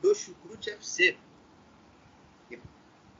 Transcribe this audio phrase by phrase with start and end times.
[0.00, 1.16] Do Chucrute FC.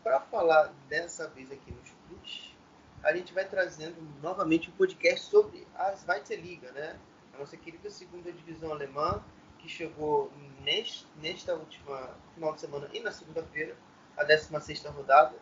[0.02, 2.56] Para falar dessa vez aqui no Chucrute,
[3.02, 6.98] a gente vai trazendo novamente um podcast sobre a Zweite Liga, né?
[7.34, 9.23] A nossa querida segunda divisão alemã,
[9.59, 10.32] que chegou
[10.62, 13.76] neste, nesta última final de semana e na segunda-feira,
[14.16, 15.37] a 16 rodada,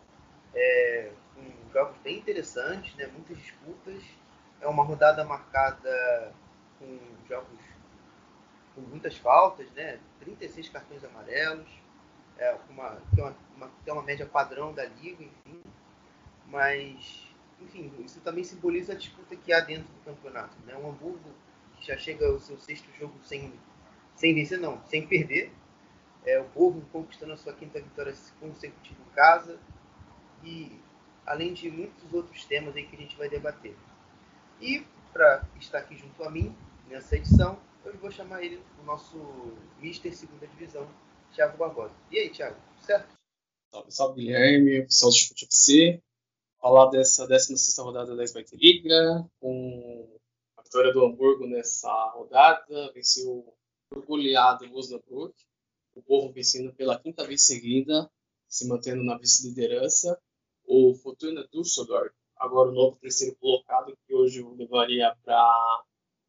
[0.53, 3.07] é, com jogos bem interessantes, né?
[3.07, 4.03] muitas disputas.
[4.59, 6.33] É uma rodada marcada
[6.77, 7.59] com jogos
[8.75, 9.99] com muitas faltas, né?
[10.19, 11.67] 36 cartões amarelos,
[12.37, 15.61] é uma, é uma, uma, é uma média padrão da liga, enfim.
[16.47, 17.27] Mas,
[17.61, 20.55] enfim, isso também simboliza a disputa que há dentro do campeonato.
[20.65, 20.75] Né?
[20.75, 21.29] O Hamburgo,
[21.75, 23.53] que já chega ao seu sexto jogo sem,
[24.15, 25.51] sem vencer, não, sem perder.
[26.25, 29.59] É, o Borgo conquistando a sua quinta vitória consecutiva em casa.
[30.43, 30.79] E,
[31.25, 33.75] além de muitos outros temas aí que a gente vai debater.
[34.59, 36.55] E, para estar aqui junto a mim,
[36.87, 39.17] nessa edição, eu vou chamar ele, o nosso
[39.79, 40.87] Mister Segunda Divisão,
[41.33, 41.93] Thiago Barbosa.
[42.11, 43.17] E aí, Thiago, certo?
[43.71, 46.01] Salve, salve Guilherme, pessoal do FC.
[46.59, 50.19] Falar dessa 16 rodada da Zweite Liga, com
[50.57, 53.53] a vitória do Hamburgo nessa rodada, venceu
[53.89, 55.33] por goleado o Osnabrück,
[55.95, 58.11] o Borro vencendo pela quinta vez seguida,
[58.47, 60.19] se mantendo na vice-liderança,
[60.65, 65.83] o Fortuna Düsseldorf, agora o novo terceiro colocado, que hoje o levaria para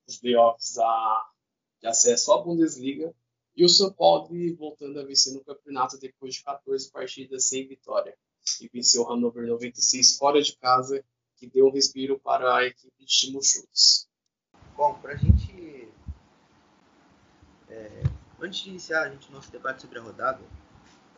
[0.06, 1.30] os playoffs a,
[1.80, 3.14] de acesso à Bundesliga,
[3.56, 8.16] e o São Paulo voltando a vencer no campeonato depois de 14 partidas sem vitória.
[8.60, 11.04] E venceu o Hannover 96 fora de casa,
[11.36, 14.08] que deu um respiro para a equipe de Timo Schultz.
[14.76, 15.88] Bom, para a gente.
[17.68, 18.02] É,
[18.40, 20.40] antes de iniciar a gente, nosso debate sobre a rodada,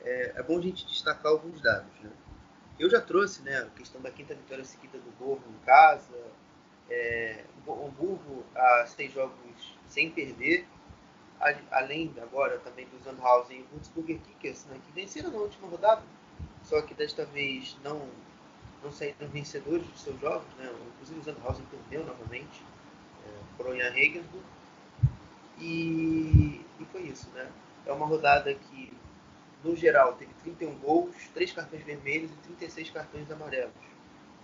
[0.00, 1.92] é, é, bom a gente destacar alguns dados.
[2.00, 2.10] Né?
[2.78, 6.12] Eu já trouxe né, a questão da quinta vitória seguida do Borgo em casa,
[6.90, 10.66] é, o Hamburgo a seis jogos sem perder,
[11.70, 16.02] além agora também do Sandhausen e o Würzburger Kickers, né, que venceram na última rodada,
[16.62, 18.08] só que desta vez não,
[18.82, 22.62] não saíram vencedores dos seus jogos, né, inclusive o Sandhausen perdeu novamente
[23.26, 24.44] é, por Onha Regensburg,
[25.58, 27.48] e, e foi isso, né?
[27.86, 28.92] É uma rodada que,
[29.62, 33.72] no geral, teve 31 gols, 3 cartões vermelhos e 36 cartões amarelos,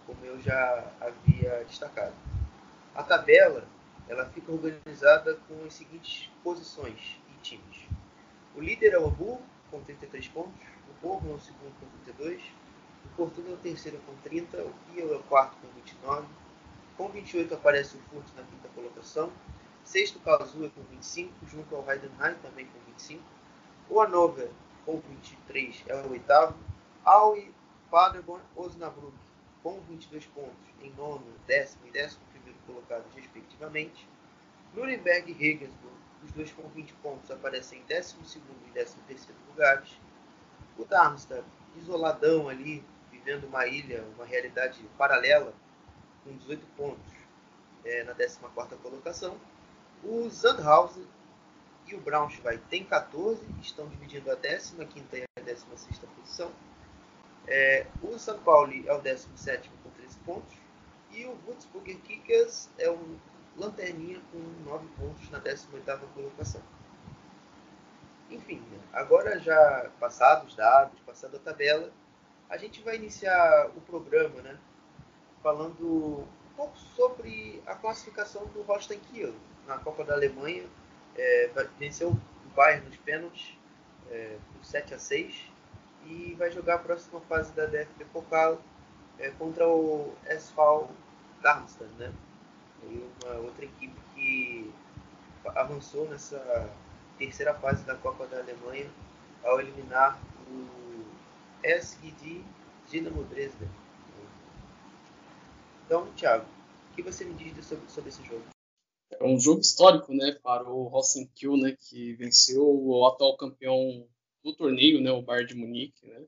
[0.08, 2.14] como eu já havia destacado.
[2.94, 3.62] A tabela
[4.08, 7.86] ela fica organizada com as seguintes posições e times.
[8.56, 12.42] O líder é o Hamburgo, com 33 pontos, o Borgo é o segundo com 32,
[13.04, 16.26] o Fortuna é o terceiro com 30, o Kiel é o quarto com 29,
[16.96, 19.30] com 28 aparece o Furt na quinta colocação,
[19.84, 23.22] sexto Karlsruhe com 25, junto ao Heidenheim também com 25,
[23.90, 24.50] o Hannover
[24.86, 26.56] com 23 é o oitavo,
[27.04, 27.52] Aue,
[27.90, 29.27] Paderborn, Osnabrück
[29.68, 34.08] com 22 pontos em nono, décimo e décimo primeiro colocados respectivamente.
[34.72, 39.38] Nuremberg e Regensburg, os dois com 20 pontos, aparecem em décimo segundo e décimo terceiro
[39.46, 39.90] lugares.
[40.78, 41.44] O Darmstadt,
[41.76, 45.52] isoladão ali, vivendo uma ilha, uma realidade paralela,
[46.24, 47.12] com 18 pontos
[47.84, 49.38] é, na 14 quarta colocação.
[50.02, 51.06] O Sandhausen
[51.86, 54.34] e o Braunschweig têm 14, estão dividindo a
[54.86, 56.50] 15 e a 16 posição.
[57.48, 60.54] É, o São Paulo é o 17 com 13 pontos.
[61.10, 63.16] E o Würzburger Kickers é um
[63.56, 64.38] lanterninha com
[64.70, 65.82] 9 pontos na 18
[66.14, 66.60] colocação.
[68.30, 68.62] Enfim,
[68.92, 71.90] agora já passados os dados, passada a tabela,
[72.50, 74.58] a gente vai iniciar o programa né,
[75.42, 79.34] falando um pouco sobre a classificação do Holstein Kiel
[79.66, 80.64] na Copa da Alemanha.
[81.16, 83.56] É, venceu o Bayern nos pênaltis
[84.10, 85.57] é, por 7 a 6
[86.06, 88.60] e vai jogar a próxima fase da DFB Pokal
[89.18, 90.88] é, contra o SV
[91.42, 92.12] Darmstadt, né?
[92.84, 94.72] E uma outra equipe que
[95.44, 96.70] avançou nessa
[97.18, 98.88] terceira fase da Copa da Alemanha
[99.42, 101.04] ao eliminar o
[101.62, 102.42] SGD
[102.88, 103.68] Dinamo Dresden.
[105.84, 106.44] Então, Thiago,
[106.92, 108.44] o que você me diz sobre, sobre esse jogo?
[109.10, 114.06] É um jogo histórico, né, para o Rosenkiel, né, que venceu o atual campeão
[114.48, 116.24] do torneio, né, o Bayern de Munique, né?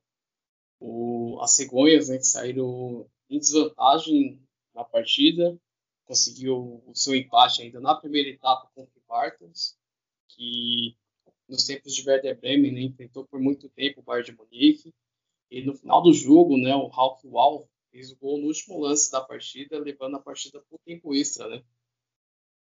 [0.79, 4.41] O, as cegonhas, né, que saíram em desvantagem
[4.75, 5.59] na partida,
[6.05, 9.77] conseguiu o seu empate ainda na primeira etapa contra o Bartels,
[10.29, 10.97] que
[11.49, 14.95] nos tempos de Werder Bremen né, enfrentou por muito tempo o Bayern de Munique.
[15.51, 19.11] E no final do jogo, né, o Ralf Wall fez o gol no último lance
[19.11, 21.63] da partida, levando a partida para o tempo extra, né?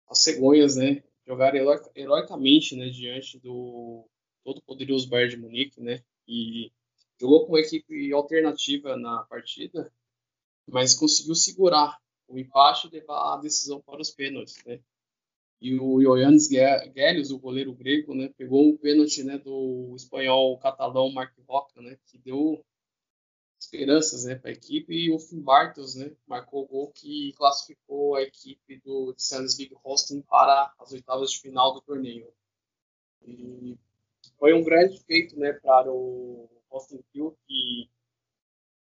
[0.09, 4.05] As cegonhas, né, jogaram hero heroicamente, né, diante do
[4.45, 6.03] todo poderoso Bayern de Munique, né?
[6.27, 6.73] E
[7.21, 9.93] jogou com uma equipe alternativa na partida,
[10.67, 11.99] mas conseguiu segurar
[12.29, 14.81] o empate e levar a decisão para os pênaltis, né?
[15.61, 21.09] E o Ioannis Guedes, o goleiro grego, né, pegou um pênalti né, do espanhol catalão
[21.13, 22.65] Mark Roca, né, que deu
[23.61, 28.17] esperanças né, para a equipe, e o Finn Bartels né, marcou o gol que classificou
[28.17, 32.27] a equipe do Sands Big Hosting para as oitavas de final do torneio.
[33.25, 33.79] E
[34.43, 37.89] foi um grande feito né, para o Austin Hill, que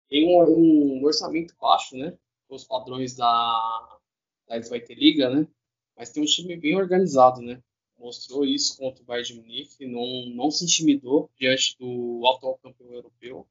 [0.09, 2.17] tem um, um, orçamento baixo, né,
[2.49, 3.99] os padrões da,
[4.47, 5.47] da Zweite Liga, né,
[5.95, 7.61] mas tem um time bem organizado, né,
[7.95, 12.91] mostrou isso contra o Bayern de Munique, não, não se intimidou diante do atual campeão
[12.91, 13.47] europeu,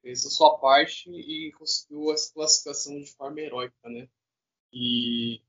[0.00, 4.08] fez a sua parte e conseguiu essa classificação de forma heróica, né,
[4.72, 5.40] e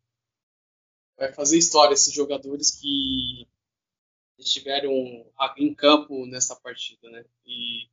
[1.17, 3.47] vai fazer história esses jogadores que
[4.37, 4.91] estiveram
[5.57, 7.25] em campo nessa partida, né?
[7.45, 7.87] E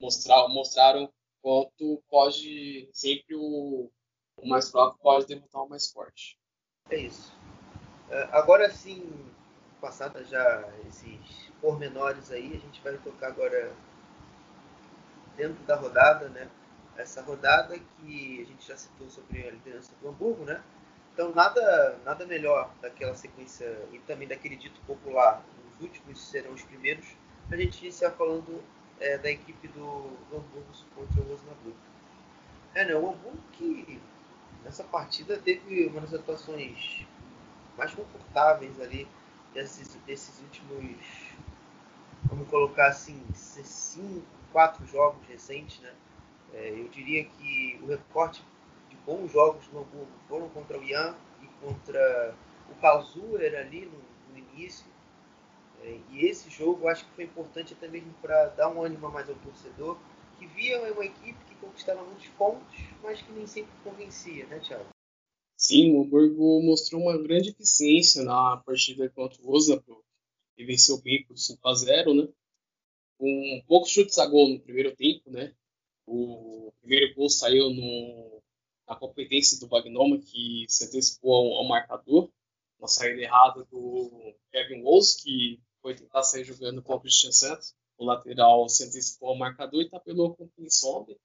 [0.00, 1.12] mostrar, mostraram
[1.42, 3.90] quanto pode sempre o,
[4.36, 6.38] o mais fraco pode derrotar o mais forte.
[6.90, 7.32] É isso.
[8.08, 9.26] Uh, agora sim,
[9.80, 13.72] passada já esses pormenores aí, a gente vai tocar agora
[15.36, 16.50] dentro da rodada, né?
[16.96, 20.62] Essa rodada que a gente já citou sobre a liderança do Hamburgo, né?
[21.12, 25.42] Então nada, nada melhor daquela sequência e também daquele dito popular
[25.80, 27.06] últimos serão os primeiros,
[27.50, 28.62] a gente iniciar falando
[29.00, 31.76] é, da equipe do, do Hamburgo contra o Osnabrück.
[32.74, 34.00] É, né, o Hamburgo que
[34.64, 37.06] nessa partida teve uma das atuações
[37.76, 39.06] mais confortáveis ali
[39.54, 40.96] desses, desses últimos,
[42.24, 45.92] vamos colocar assim, cinco, quatro jogos recentes, né?
[46.54, 48.42] É, eu diria que o recorte
[48.88, 52.34] de bons jogos do Hamburgo foram contra o Ian e contra
[52.70, 53.98] o Karlsruher ali no,
[54.32, 54.86] no início,
[56.10, 59.34] e esse jogo acho que foi importante até mesmo para dar um ânimo mais ao
[59.36, 59.98] torcedor,
[60.38, 64.88] que via uma equipe que conquistava muitos pontos, mas que nem sempre convencia, né, Thiago?
[65.56, 70.02] Sim, o Hamburgo mostrou uma grande eficiência na partida contra o Osnabrück
[70.58, 72.28] e venceu bem por 5 a 0, né?
[73.18, 75.54] Com poucos chutes a gol no primeiro tempo, né?
[76.06, 78.42] O primeiro gol saiu no,
[78.86, 82.30] na competência do Wagnoma, que se antecipou ao, ao marcador,
[82.78, 85.58] uma saída errada do Kevin Wolves, que
[86.22, 87.74] sair jogando com o Christian Santos.
[87.98, 91.18] O lateral se antecipou ao marcador e tapelou com o Pinsombe.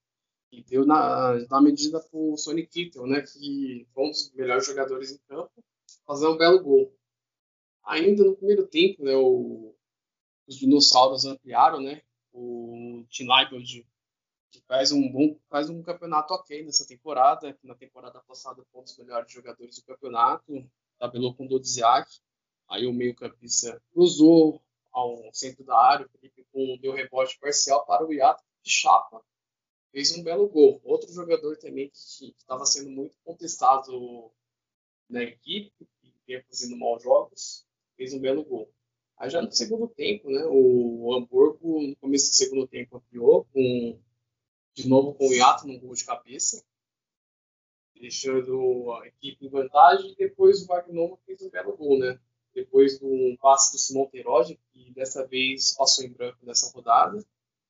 [0.52, 4.66] E deu na, na medida para o Sonic Kittel, né, que foi um dos melhores
[4.66, 5.63] jogadores em campo,
[6.06, 6.94] fazer um belo gol.
[7.86, 9.74] Ainda no primeiro tempo, né, o,
[10.48, 12.02] os dinossauros ampliaram, né,
[12.34, 13.86] o Tim Leibald,
[14.52, 18.84] que faz um bom faz um campeonato ok nessa temporada, na temporada passada foi um
[18.84, 20.69] dos melhores jogadores do campeonato,
[21.00, 22.10] tabelou com o Dodziak,
[22.71, 24.62] Aí o meio-campista cruzou
[24.94, 29.22] ao centro da área, o Felipe com deu rebote parcial para o Iato, de chapa,
[29.91, 30.79] fez um belo gol.
[30.86, 34.31] Outro jogador também que estava sendo muito contestado
[35.10, 37.67] na equipe, que vinha fazendo maus jogos,
[37.98, 38.72] fez um belo gol.
[39.17, 44.00] Aí já no segundo tempo, né, o Hamburgo, no começo do segundo tempo, ampliou, com,
[44.74, 46.63] de novo com o Iato no gol de cabeça,
[48.00, 52.17] deixando a equipe em vantagem, e depois o Wagner fez um belo gol, né?
[52.53, 57.24] Depois do passe do Simão Terodde, que dessa vez passou em branco nessa rodada.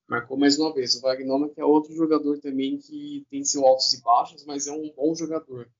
[0.07, 0.95] Marcou mais uma vez.
[0.95, 4.71] O Wagner, que é outro jogador também que tem seus altos e baixos, mas é
[4.71, 5.71] um bom jogador.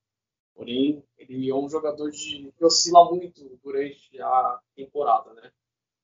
[0.54, 5.52] Porém, ele é um jogador de, que oscila muito durante a temporada, né?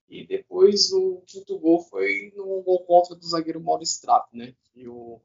[0.09, 4.55] E depois o quinto gol foi no gol contra do zagueiro Maurice Trapp, né?
[4.73, 5.21] Que o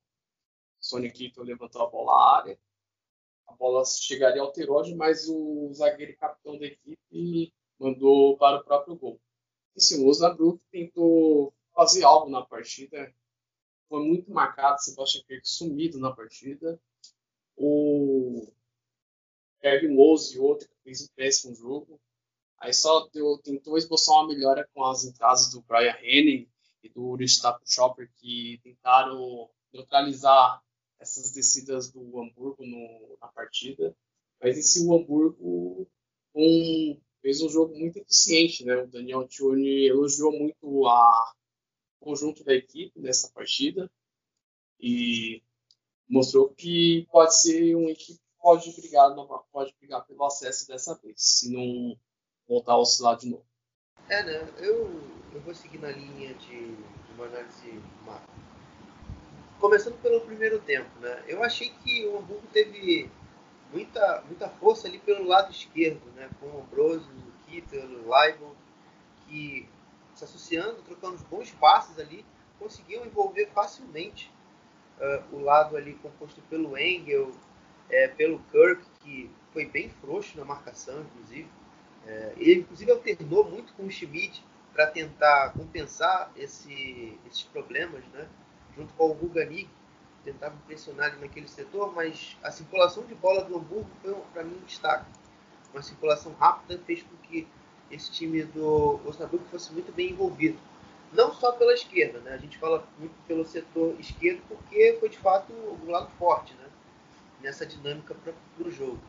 [0.80, 2.58] Sonic Quito levantou a bola à área.
[3.46, 8.64] A bola chegaria ao Terode, mas o zagueiro e capitão da equipe mandou para o
[8.64, 9.20] próprio gol.
[9.76, 13.12] Esse Osnabrück tentou fazer algo na partida,
[13.88, 16.80] foi muito marcado, Sebastian Kirk sumido na partida.
[17.56, 18.50] O
[19.60, 22.00] Kevin Rose e outro que fez um péssimo jogo.
[22.58, 26.48] Aí só deu, tentou esboçar uma melhora com as entradas do Brian Henning
[26.82, 30.62] e do Ulrich Chopper que tentaram neutralizar
[30.98, 33.96] essas descidas do Hamburgo no, na partida.
[34.40, 35.88] Mas esse o Hamburgo
[36.34, 38.82] um fez um jogo muito eficiente, né?
[38.82, 41.32] O Daniel Tione elogiou muito a,
[42.02, 43.90] conjunto da equipe nessa partida
[44.78, 45.40] e
[46.08, 49.14] mostrou que pode ser uma equipe que pode brigar,
[49.52, 51.96] pode brigar pelo acesso dessa vez, se não
[52.46, 53.46] voltar a oscilar de novo.
[54.08, 54.52] É, né?
[54.58, 54.90] Eu,
[55.32, 56.76] eu vou seguir na linha de
[57.14, 58.34] uma análise macro.
[59.60, 61.24] Começando pelo primeiro tempo, né?
[61.28, 63.08] Eu achei que o Hamburgo teve
[63.72, 66.28] muita, muita força ali pelo lado esquerdo, né?
[66.38, 68.54] Com o Ambrosio, o Kittel, o Leibel,
[69.26, 69.68] que
[70.14, 72.24] se associando, trocando bons passes ali,
[72.58, 74.32] conseguiam envolver facilmente
[74.98, 77.32] uh, o lado ali composto pelo Engel,
[77.90, 81.48] é, pelo Kirk, que foi bem frouxo na marcação, inclusive.
[82.06, 88.28] É, ele, inclusive, alternou muito com o Schmidt para tentar compensar esse, esses problemas, né?
[88.74, 89.68] junto com o Guganik,
[90.24, 94.56] tentava pressionar ali naquele setor, mas a circulação de bola do Hamburgo foi, para mim,
[94.56, 95.06] um destaque.
[95.72, 97.46] Uma circulação rápida fez com que
[97.90, 100.58] esse time do Osnabrück fosse muito bem envolvido.
[101.12, 102.32] Não só pela esquerda, né?
[102.32, 106.66] a gente fala muito pelo setor esquerdo porque foi, de fato, o lado forte né?
[107.40, 109.00] nessa dinâmica para o jogo.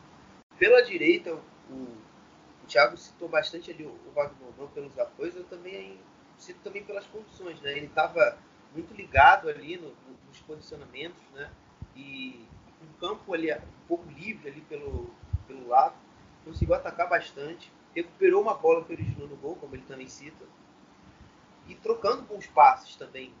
[0.58, 1.34] Pela direita,
[1.70, 5.98] o, o Thiago citou bastante ali o Wagner não pelos apoios, eu também
[6.36, 7.60] cito também pelas condições.
[7.62, 7.72] Né?
[7.72, 8.38] Ele estava
[8.74, 9.92] muito ligado ali no,
[10.26, 11.50] nos posicionamentos, né?
[11.94, 12.44] E
[12.82, 15.10] o campo ali um pouco livre ali pelo,
[15.46, 15.94] pelo lado,
[16.44, 20.44] conseguiu atacar bastante, recuperou uma bola que originou no gol, como ele também cita,
[21.68, 23.32] e trocando bons passes também,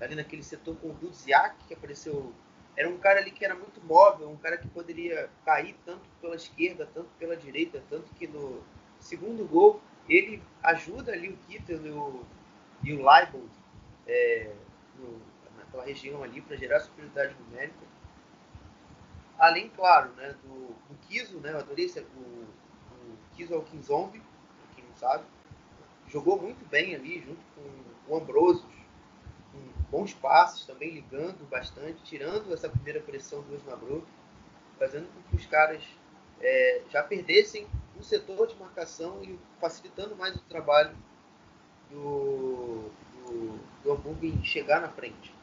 [0.00, 2.32] ali naquele setor com o Dudziak, que apareceu,
[2.76, 6.34] era um cara ali que era muito móvel, um cara que poderia cair tanto pela
[6.34, 8.62] esquerda, tanto pela direita, tanto que no
[8.98, 12.24] segundo gol ele ajuda ali o Kittel e o,
[12.82, 13.50] e o Leibold
[14.06, 14.52] é,
[15.00, 15.20] no,
[15.58, 17.86] naquela região ali para gerar superioridade numérica.
[19.38, 23.62] Além, claro, né, do, do Kizo, né, eu adorei esse, o, o Kizo é o
[23.62, 24.22] Kinzombi,
[24.74, 25.24] quem não sabe.
[26.08, 28.74] Jogou muito bem ali, junto com o Ambrosius,
[29.52, 29.58] com
[29.90, 34.06] bons passes, também ligando bastante, tirando essa primeira pressão do Osnabrück,
[34.78, 35.82] fazendo com que os caras
[36.40, 37.66] é, já perdessem
[37.98, 40.96] o setor de marcação e facilitando mais o trabalho
[41.90, 42.90] do,
[43.82, 45.34] do, Hamburgo em chegar na frente.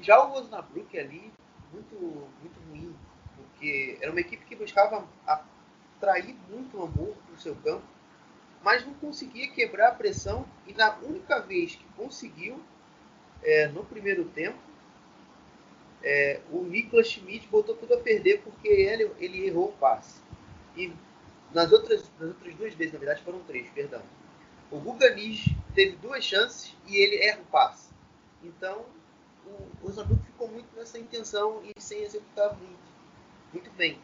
[0.00, 1.32] Já o Osnabrück ali,
[1.72, 1.94] muito,
[2.40, 2.94] muito ruim,
[3.36, 7.84] porque era uma equipe que buscava atrair muito o Hamburgo para o seu campo,
[8.62, 12.60] mas não conseguia quebrar a pressão e na única vez que conseguiu,
[13.42, 14.58] é, no primeiro tempo,
[16.02, 20.20] é, o Niklas Schmidt botou tudo a perder porque ele, ele errou o passe.
[20.76, 20.92] E
[21.52, 24.02] nas outras, nas outras duas vezes, na verdade foram três, perdão.
[24.70, 27.88] O Guganis teve duas chances e ele erra o passe.
[28.42, 28.84] Então,
[29.46, 32.78] o, o ficou muito nessa intenção e sem executar muito,
[33.52, 33.98] muito bem.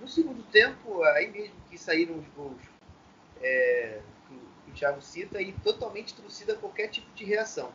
[0.00, 2.60] No segundo tempo, aí mesmo que saíram os gols
[3.40, 4.34] é, que,
[4.64, 7.72] que, o Thiago cita, e totalmente trucida qualquer tipo de reação.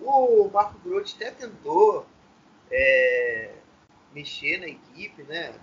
[0.00, 2.06] O Marco Grotti até tentou
[2.70, 3.54] é,
[4.12, 5.54] mexer na equipe, né?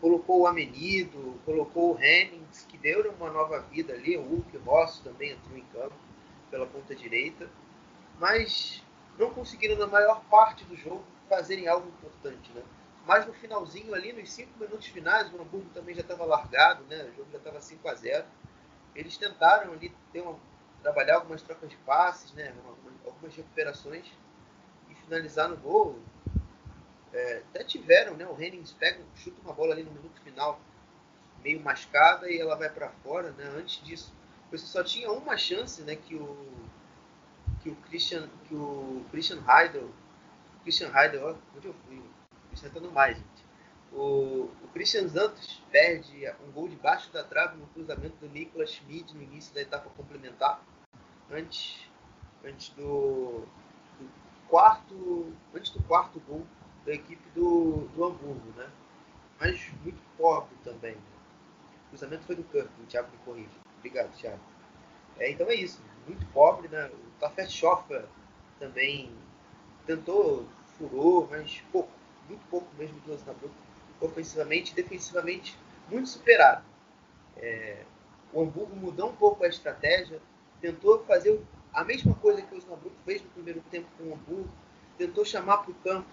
[0.00, 5.00] Colocou o Amenido, colocou o Hennings, que deu uma nova vida ali, o Hulk Ross
[5.00, 5.94] também entrou em campo
[6.50, 7.48] pela ponta direita,
[8.18, 8.82] mas
[9.18, 12.62] não conseguiram na maior parte do jogo fazerem algo importante, né?
[13.06, 17.04] Mas no finalzinho ali, nos cinco minutos finais, o Hamburgo também já estava largado, né?
[17.04, 18.26] O jogo já estava 5 a 0
[18.96, 20.36] Eles tentaram ali ter uma,
[20.82, 22.52] trabalhar algumas trocas de passes, né?
[23.04, 24.06] Algumas recuperações
[24.90, 26.00] e finalizar no gol.
[27.16, 28.26] É, até tiveram, né?
[28.26, 30.60] O Hennings pega, chuta uma bola ali no minuto final,
[31.42, 33.44] meio mascada, e ela vai para fora, né?
[33.56, 34.12] Antes disso,
[34.50, 35.96] você só tinha uma chance, né?
[35.96, 36.66] Que o
[37.62, 39.90] que o Christian, que o Christian Heidel,
[40.62, 41.96] Christian Heidel, ó, onde eu fui?
[41.96, 43.46] O Christian tá mais, gente.
[43.92, 49.14] O, o Christian Santos perde um gol debaixo da trave no cruzamento do Nicolas Schmidt
[49.14, 50.62] no início da etapa complementar,
[51.30, 51.88] antes,
[52.44, 53.46] antes do,
[53.98, 54.10] do
[54.48, 56.46] quarto, antes do quarto gol
[56.86, 58.70] da equipe do, do Hamburgo, né?
[59.40, 60.94] Mas muito pobre também.
[60.94, 61.02] Né?
[61.86, 63.50] O cruzamento foi do campo, o Thiago me corrige.
[63.78, 64.40] Obrigado, Thiago.
[65.18, 66.86] É, então é isso, muito pobre, né?
[66.86, 68.04] O Tafet Schoffer
[68.60, 69.10] também
[69.84, 70.46] tentou,
[70.78, 71.90] furou, mas pouco,
[72.28, 73.54] muito pouco mesmo do Osnabrück,
[74.00, 75.58] ofensivamente e defensivamente
[75.90, 76.64] muito superado.
[77.36, 77.82] É,
[78.32, 80.20] o Hamburgo mudou um pouco a estratégia,
[80.60, 81.40] tentou fazer
[81.72, 84.50] a mesma coisa que o Osnabrück fez no primeiro tempo com o Hamburgo,
[84.96, 86.08] tentou chamar para o campo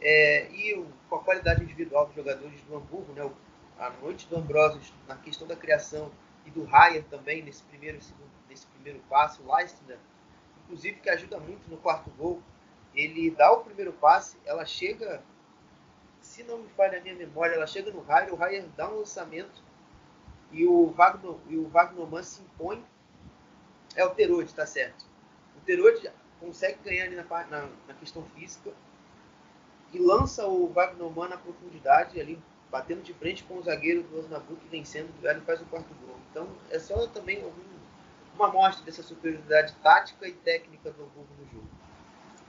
[0.00, 3.30] é, e com a qualidade individual dos jogadores do Hamburgo, né,
[3.78, 6.10] a noite do Ambrosius na questão da criação
[6.46, 7.98] e do Raya também nesse primeiro,
[8.48, 9.98] nesse primeiro passe, o Leistner,
[10.64, 12.42] inclusive que ajuda muito no quarto gol,
[12.94, 15.22] ele dá o primeiro passe, ela chega,
[16.20, 18.98] se não me falha a minha memória, ela chega no Raya, o Raya dá um
[18.98, 19.62] lançamento
[20.52, 22.84] e o Wagner, e o Wagner Man se impõe,
[23.94, 25.04] é o Terode, tá certo.
[25.56, 28.72] O Terode consegue ganhar ali na, na, na, questão física
[29.92, 34.60] e lança o Wagner na profundidade, ali batendo de frente com o zagueiro do Osnabrück,
[34.68, 36.16] vencendo o duelo e faz o quarto gol.
[36.30, 37.44] Então é só também
[38.34, 41.68] uma amostra dessa superioridade tática e técnica do Hamburgo no jogo.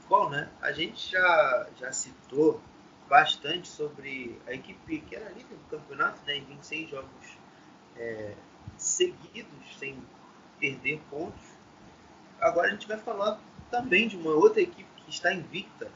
[0.07, 0.49] Bom, né?
[0.61, 2.61] A gente já, já citou
[3.09, 7.37] bastante sobre a equipe que era líder do campeonato, né, em 26 jogos
[7.97, 8.33] é,
[8.77, 10.01] seguidos, sem
[10.59, 11.41] perder pontos.
[12.39, 15.91] Agora a gente vai falar também de uma outra equipe que está invicta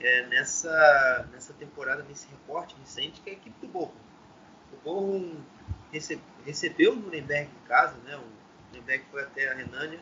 [0.00, 3.94] é, nessa, nessa temporada, nesse reporte recente, que é a equipe do Bochum.
[4.72, 5.42] O Bochum
[5.92, 10.00] recebe, recebeu o Nuremberg em casa, né, o Nuremberg foi até a Renânia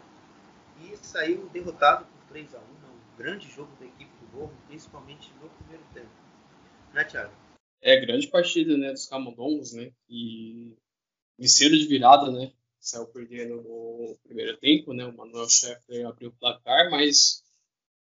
[0.80, 4.56] e saiu derrotado por 3 a 1 né, um grande jogo da equipe do Bochum,
[4.66, 6.10] principalmente no primeiro tempo.
[6.92, 7.32] Né, Thiago?
[7.80, 10.76] É, grande partida, né, dos Camundongos, né, e
[11.38, 16.32] venceram de virada, né, saiu perdendo no primeiro tempo, né, o Manuel Scheffler abriu o
[16.32, 17.41] placar, mas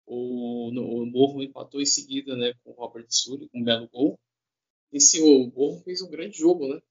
[0.10, 4.20] o, o Morro empatou em seguida, né, com o Robert Sully, com um belo gol.
[4.92, 6.82] E sim, o Morro fez um grande jogo, né,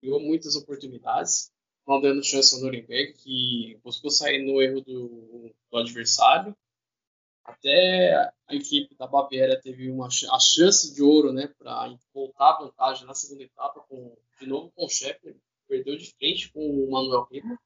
[0.00, 1.50] criou muitas oportunidades,
[1.86, 6.54] não dando chance ao Nuremberg, que buscou sair no erro do, do adversário,
[7.44, 8.14] até
[8.46, 13.06] a equipe da Baviera teve uma a chance de ouro, né, para voltar à vantagem
[13.06, 15.38] na segunda etapa com de novo com o Shepard,
[15.68, 17.58] perdeu de frente com o Manuel Rima.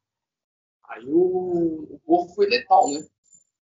[0.88, 3.06] Aí o, o povo foi letal, né?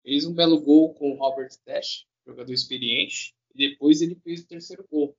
[0.08, 4.48] Fez um belo gol com o Robert Dash, jogador experiente, e depois ele fez o
[4.48, 5.14] terceiro gol.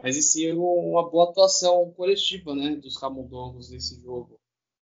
[0.00, 4.40] Mas esse é uma boa atuação coletiva, né, dos Camundongos nesse jogo.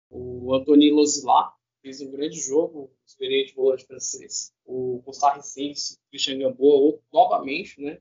[0.09, 1.53] O Antoni Losilat
[1.83, 4.55] fez um grande jogo, experiente volante francês.
[4.65, 7.99] O costarricense Christian Gamboa, novamente, né?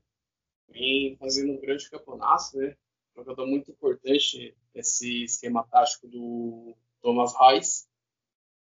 [0.70, 2.74] Vem fazendo um grande campeonato, né?
[3.14, 7.86] Jogador muito importante nesse esquema tático do Thomas Reis.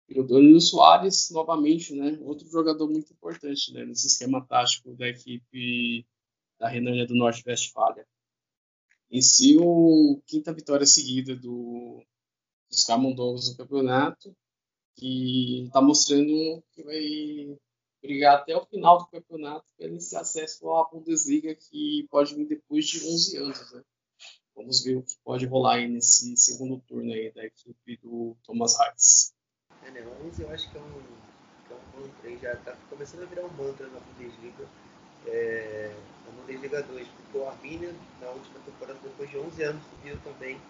[0.08, 2.18] E o Danilo Soares, novamente, né?
[2.20, 3.84] Outro jogador muito importante né?
[3.84, 6.06] nesse esquema tático da equipe
[6.58, 8.06] da Renânia do Norte-Westfália.
[9.10, 12.04] Em si, o quinta vitória seguida do,
[12.68, 14.36] dos Camundongos no campeonato
[14.96, 17.58] que está mostrando que vai
[18.02, 22.86] brigar até o final do campeonato pelo esse acesso à Bundesliga que pode vir depois
[22.86, 23.72] de 11 anos.
[23.72, 23.82] Né?
[24.54, 28.78] Vamos ver o que pode rolar aí nesse segundo turno aí da equipe do Thomas
[28.78, 29.34] Reis.
[29.86, 30.04] É, né?
[30.24, 31.02] 11 eu acho que é um,
[31.66, 34.64] que é um mantra já está começando a virar um mantra na Bundesliga.
[35.26, 35.94] É,
[36.26, 40.60] na Bundesliga 2, porque o Arminia, na última temporada, depois de 11 anos, subiu também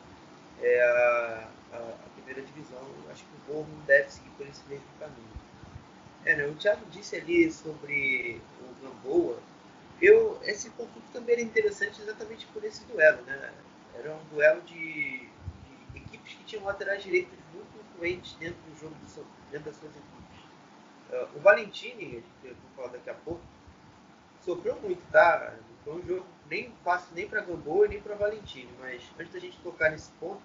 [0.61, 2.81] é, a, a, a, primeira divisão.
[3.11, 5.35] Acho que o Borrom deve seguir por esse mesmo caminho.
[6.25, 9.39] É, né, o Thiago disse ali sobre o Gamboa.
[10.01, 13.23] Eu, esse conflito também era interessante exatamente por esse duelo.
[13.23, 13.53] Né?
[13.95, 15.29] Era um duelo de,
[15.93, 19.93] de equipes que tinham laterais direitos muito influentes dentro do jogo, do, dentro das suas
[19.93, 20.15] equipes.
[21.11, 23.41] Uh, o Valentini, que eu vou falar daqui a pouco,
[24.45, 25.55] sofreu muito, tá?
[25.85, 29.59] Foi um jogo nem fácil nem para Gamboa nem para Valentini, mas antes da gente
[29.61, 30.43] tocar nesse ponto,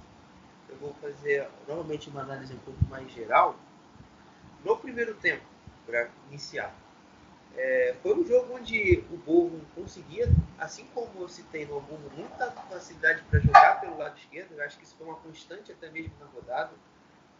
[0.69, 3.56] eu vou fazer novamente uma análise um pouco mais geral.
[4.63, 5.43] No primeiro tempo,
[5.86, 6.74] para iniciar,
[7.56, 12.52] é, foi um jogo onde o Borrom conseguia, assim como eu citei no Hamburgo, muita
[12.52, 14.54] facilidade para jogar pelo lado esquerdo.
[14.54, 16.72] Eu acho que isso foi uma constante até mesmo na rodada.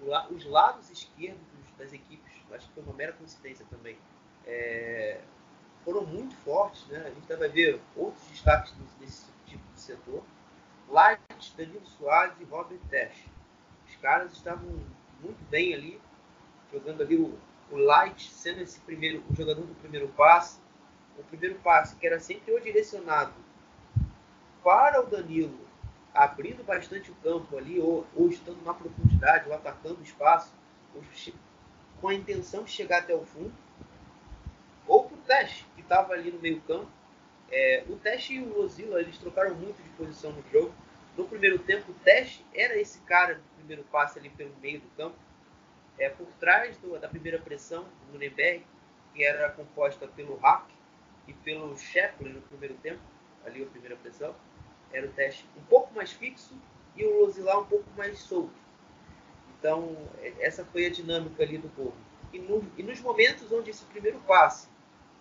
[0.02, 1.40] Os lados esquerdos
[1.78, 3.98] das equipes, acho que foi uma mera coincidência também,
[4.46, 5.20] é,
[5.84, 6.86] foram muito fortes.
[6.88, 7.00] Né?
[7.06, 10.24] A gente vai ver outros destaques desse tipo de setor.
[10.90, 13.26] Light, Danilo Soares e Robert Tesh.
[13.88, 14.70] Os caras estavam
[15.22, 16.02] muito bem ali,
[16.72, 17.38] jogando ali o,
[17.72, 20.60] o Light sendo esse primeiro, o jogador do primeiro passe.
[21.18, 23.34] O primeiro passe que era sempre ou direcionado
[24.64, 25.60] para o Danilo,
[26.20, 30.52] abrindo bastante o campo ali, ou, ou estando na profundidade, ou atacando o espaço,
[32.02, 33.54] com a intenção de chegar até o fundo
[34.86, 36.90] ou para o teste, que estava ali no meio campo.
[37.50, 40.74] É, o teste e o Lozila, eles trocaram muito de posição no jogo.
[41.16, 44.90] No primeiro tempo, o teste era esse cara do primeiro passe ali pelo meio do
[44.98, 45.16] campo.
[45.98, 48.66] É, por trás do, da primeira pressão, do Nuremberg,
[49.14, 50.66] que era composta pelo Hack
[51.28, 53.00] e pelo Scheffler no primeiro tempo,
[53.46, 54.36] ali a primeira pressão,
[54.92, 56.56] era o teste um pouco mais fixo
[56.96, 58.54] e o Lozila um pouco mais solto.
[59.58, 59.98] Então,
[60.40, 61.96] essa foi a dinâmica ali do povo.
[62.32, 64.68] E, no, e nos momentos onde esse primeiro passe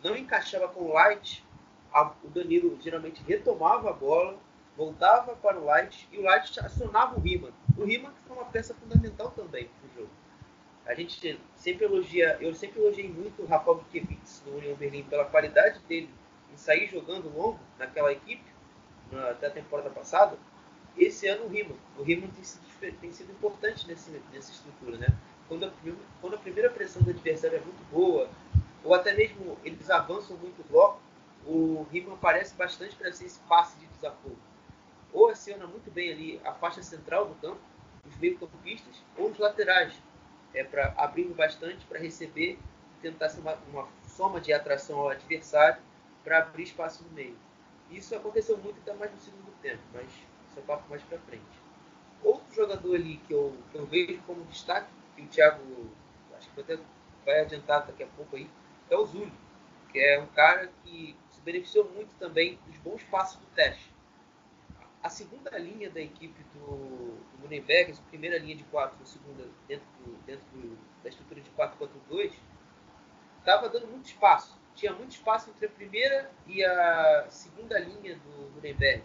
[0.03, 1.45] não encaixava com o Light,
[1.93, 4.39] a, o Danilo geralmente retomava a bola,
[4.77, 7.53] voltava para o Light e o Light acionava o Riemann.
[7.77, 10.11] O Riemann que foi uma peça fundamental também no jogo.
[10.87, 15.25] A gente sempre elogia, eu sempre elogiei muito o Rafael Kiewicz do União Berlim pela
[15.25, 16.09] qualidade dele
[16.53, 18.45] em sair jogando longo naquela equipe,
[19.31, 20.37] até a temporada passada.
[20.97, 21.77] Esse ano o Riemann.
[21.97, 25.09] O Riemann tem sido, tem sido importante nesse, nessa estrutura, né?
[25.49, 25.73] quando a,
[26.21, 28.29] quando a primeira pressão do adversário é muito boa,
[28.85, 31.01] ou até mesmo eles avançam muito o bloco,
[31.47, 34.37] o Riemann aparece bastante para ser esse passe de desafogo.
[35.13, 37.61] Ou aciona muito bem ali a faixa central do campo,
[38.07, 39.95] os meio-campistas, ou os laterais,
[40.55, 42.59] é, para abrindo bastante para receber
[42.99, 45.81] e tentar ser uma, uma soma de atração ao adversário
[46.23, 47.37] para abrir espaço no meio.
[47.91, 51.45] Isso aconteceu muito até mais no segundo tempo, mas isso é papo mais para frente.
[52.23, 55.91] Outro jogador ali que eu, que eu vejo como destaque, que o Thiago
[56.37, 56.79] acho que até
[57.25, 58.49] vai adiantar daqui a pouco aí,
[58.91, 59.33] é o Zuli,
[59.93, 63.93] que é um cara que se beneficiou muito também dos bons passos do teste.
[65.03, 69.47] A segunda linha da equipe do, do Nuremberg, a primeira linha de quatro, a segunda
[69.67, 72.33] dentro, do, dentro do, da estrutura de 4-4-2,
[73.39, 74.58] estava dando muito espaço.
[74.79, 79.03] Tinha muito espaço entre a primeira e a segunda linha do Nuremberg.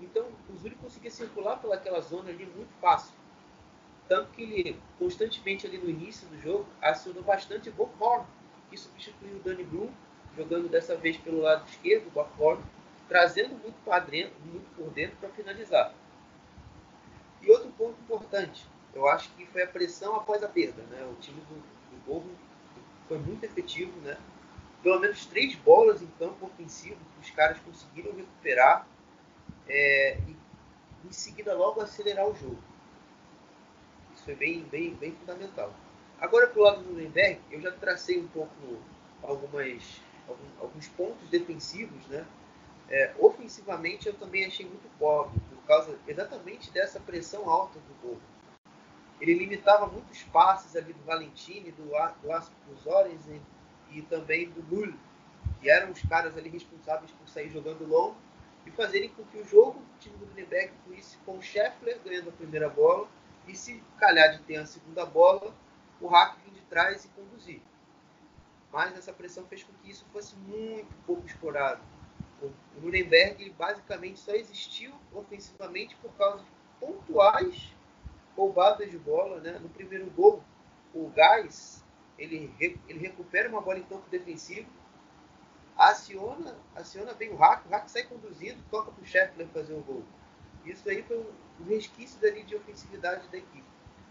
[0.00, 3.14] Então, o Zuri conseguia circular pelaquela zona ali muito fácil.
[4.08, 8.26] Tanto que ele, constantemente ali no início do jogo, acionou bastante o Bockhorn,
[8.68, 9.92] que substituiu o Danny Blum,
[10.36, 12.60] jogando dessa vez pelo lado esquerdo, o Bockhorn,
[13.08, 13.76] trazendo muito,
[14.10, 15.94] dentro, muito por dentro para finalizar.
[17.40, 20.82] E outro ponto importante, eu acho que foi a pressão após a perda.
[20.82, 21.08] Né?
[21.12, 22.30] O time do, do Borro
[23.06, 23.92] foi muito efetivo.
[24.00, 24.16] Né?
[24.82, 28.86] Pelo menos três bolas em campo ofensivo que os caras conseguiram recuperar
[29.68, 30.36] é, e
[31.06, 32.58] em seguida logo acelerar o jogo.
[34.14, 35.72] Isso foi bem, bem, bem fundamental.
[36.20, 38.52] Agora, para o lado do Nuremberg, eu já tracei um pouco
[39.22, 40.00] algumas,
[40.60, 42.26] alguns pontos defensivos, né?
[42.88, 48.20] É, ofensivamente, eu também achei muito pobre, por causa exatamente dessa pressão alta do gol.
[49.20, 51.84] Ele limitava muitos passes ali do Valentini, do,
[52.22, 53.40] do Asp Zorenzen
[53.94, 54.94] e também do Null,
[55.60, 58.16] que eram os caras ali responsáveis por sair jogando longo
[58.66, 62.28] e fazerem com que o jogo do time do Nuremberg fluísse com o Scheffler ganhando
[62.28, 63.08] a primeira bola
[63.46, 65.54] e se calhar de ter a segunda bola,
[66.00, 67.60] o Hack vir de trás e conduzir.
[68.72, 71.82] Mas essa pressão fez com que isso fosse muito pouco explorado.
[72.40, 76.50] O Nuremberg basicamente só existiu ofensivamente por causa de
[76.80, 77.72] pontuais
[78.36, 79.40] roubadas de bola.
[79.40, 79.58] Né?
[79.60, 80.42] No primeiro gol,
[80.94, 81.81] o Gás
[82.24, 84.68] ele, ele recupera uma bola em campo defensivo
[85.76, 89.80] aciona, aciona bem o Hack, o Hack sai conduzindo, toca para o Scheffler fazer o
[89.80, 90.04] gol.
[90.64, 93.64] Isso aí foi um resquício dali de ofensividade da equipe.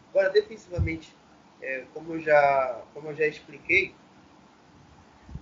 [0.09, 1.15] Agora, defensivamente,
[1.61, 3.95] é, como, eu já, como eu já expliquei,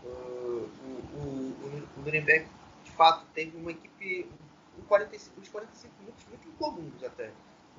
[0.04, 2.46] uh, o, o, o, Nuremberg,
[2.84, 4.30] de fato, teve uma equipe,
[4.78, 7.32] um 45, uns 45 minutos muito incomuns até.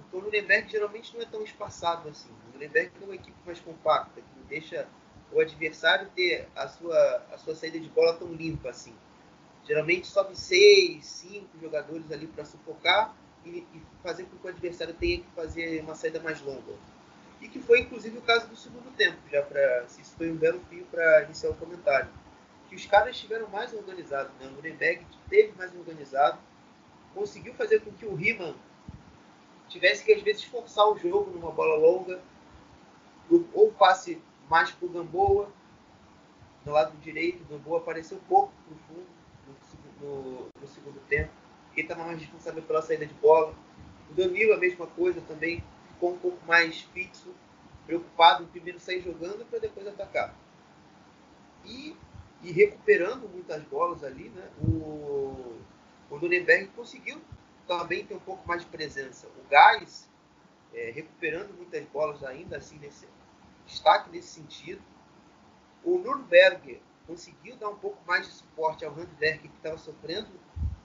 [0.03, 2.31] Porque o Nuremberg geralmente não é tão espaçado assim.
[2.49, 4.87] O Nuremberg é uma equipe mais compacta, que deixa
[5.33, 8.95] o adversário ter a sua, a sua saída de bola tão limpa assim.
[9.67, 14.95] Geralmente sobe seis, cinco jogadores ali para sufocar e, e, fazer com que o adversário
[14.95, 16.75] tenha que fazer uma saída mais longa.
[17.41, 20.37] E que foi inclusive o caso do segundo tempo, já para se isso foi um
[20.37, 22.11] belo fio para iniciar o comentário.
[22.69, 24.47] Que os caras estiveram mais organizados, né?
[24.47, 26.39] O Nuremberg teve mais organizado,
[27.15, 28.55] conseguiu fazer com que o Riemann
[29.71, 32.21] tivesse que às vezes forçar o jogo numa bola longa,
[33.55, 35.49] ou passe mais para o Gamboa,
[36.65, 39.07] do lado direito, o Gamboa apareceu pouco para o fundo
[40.01, 41.31] no, no, no, segundo tempo,
[41.73, 43.55] ele estava mais responsável pela saída de bola.
[44.11, 47.33] O Danilo, a mesma coisa também, ficou um pouco mais fixo,
[47.87, 50.35] preocupado em primeiro sair jogando para depois atacar.
[51.65, 51.97] E,
[52.43, 55.61] e, recuperando muitas bolas ali, né, o,
[56.11, 57.21] o Nuremberg conseguiu
[57.79, 59.29] também ter um pouco mais de presença.
[59.29, 60.11] O Gás,
[60.75, 63.07] é, recuperando muitas bolas ainda assim nesse,
[63.65, 64.83] destaque nesse sentido.
[65.85, 70.29] O Nürnberg conseguiu dar um pouco mais de suporte ao Handwerk, que estava sofrendo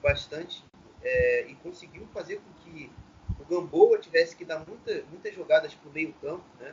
[0.00, 0.64] bastante,
[1.02, 2.92] é, e conseguiu fazer com que
[3.40, 6.72] o Gamboa tivesse que dar muita, muitas jogadas para o meio campo, né?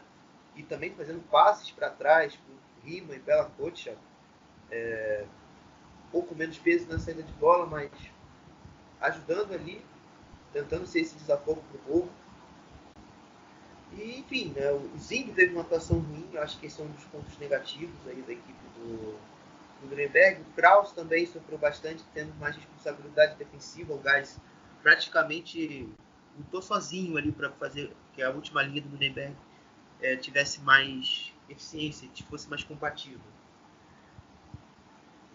[0.56, 3.97] e também fazendo passes para trás, o Rima e Bela Cocha.
[4.69, 5.26] É,
[6.06, 7.91] um pouco menos peso na saída de bola, mas
[9.02, 9.84] ajudando ali,
[10.53, 12.09] tentando ser esse desafogo para o gol.
[13.91, 17.03] E, enfim, né, o Zing teve uma atuação ruim, acho que esse é um dos
[17.05, 19.33] pontos negativos aí da equipe do, do.
[19.83, 23.93] O Kraus também sofreu bastante, tendo mais responsabilidade defensiva.
[23.93, 24.39] O Gás
[24.81, 25.89] praticamente
[26.37, 29.35] lutou sozinho ali para fazer que a última linha do Nuremberg
[30.01, 33.19] é, tivesse mais eficiência, fosse mais compatível.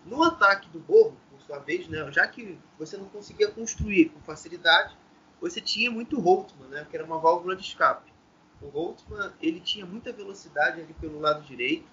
[0.04, 4.20] No ataque do Borro, por sua vez, né, já que você não conseguia construir com
[4.20, 4.96] facilidade,
[5.40, 8.12] você tinha muito Holtman, né, que era uma válvula de escape.
[8.60, 11.86] O Holtzman, ele tinha muita velocidade ali pelo lado direito,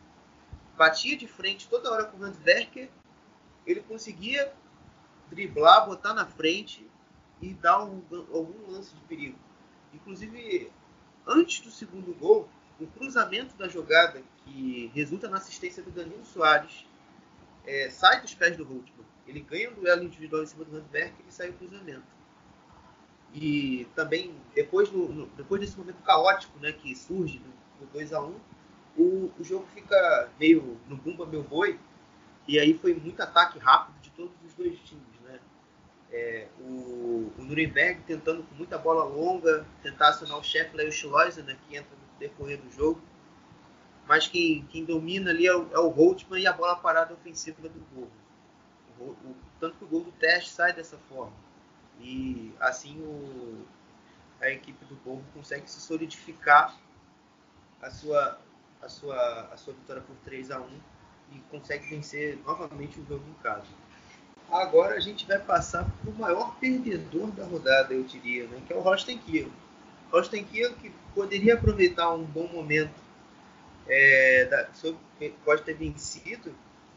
[0.76, 2.90] batia de frente toda hora com o Handwerker,
[3.66, 4.52] ele conseguia
[5.30, 6.86] driblar, botar na frente
[7.42, 8.02] e dar um,
[8.34, 9.38] algum lance de perigo.
[9.94, 10.72] Inclusive,
[11.26, 16.86] antes do segundo gol, o cruzamento da jogada que resulta na assistência do Danilo Soares
[17.66, 19.06] é, sai dos pés do Holtman.
[19.28, 22.15] Ele ganha um duelo individual em cima do Randberg e sai o cruzamento.
[23.36, 28.14] E também, depois, no, no, depois desse momento caótico né, que surge no, no 2
[28.14, 28.34] a 1
[28.98, 31.78] o, o jogo fica meio no bumba meu boi,
[32.48, 35.04] e aí foi muito ataque rápido de todos os dois times.
[35.24, 35.40] Né?
[36.12, 40.94] É, o, o Nuremberg tentando com muita bola longa, tentar acionar o Scheffler e o
[40.94, 43.02] Schleuser, né, que entra no decorrer do jogo.
[44.08, 47.80] Mas quem, quem domina ali é o, é o e a bola parada ofensiva do
[47.94, 48.10] gol.
[49.00, 51.34] O, o, tanto que o gol do teste sai dessa forma.
[52.00, 53.66] E assim o,
[54.42, 56.78] a equipe do Borgo consegue se solidificar
[57.82, 58.40] a sua,
[58.82, 60.68] a sua, a sua vitória por 3 a 1
[61.34, 63.68] e consegue vencer novamente o jogo em casa.
[64.52, 68.62] Agora a gente vai passar para o maior perdedor da rodada, eu diria, né?
[68.66, 69.50] que é o Rosten Kiel.
[70.12, 73.04] Rosten Kiel que poderia aproveitar um bom momento,
[73.88, 75.00] é, da, sobre,
[75.44, 76.54] pode ter vencido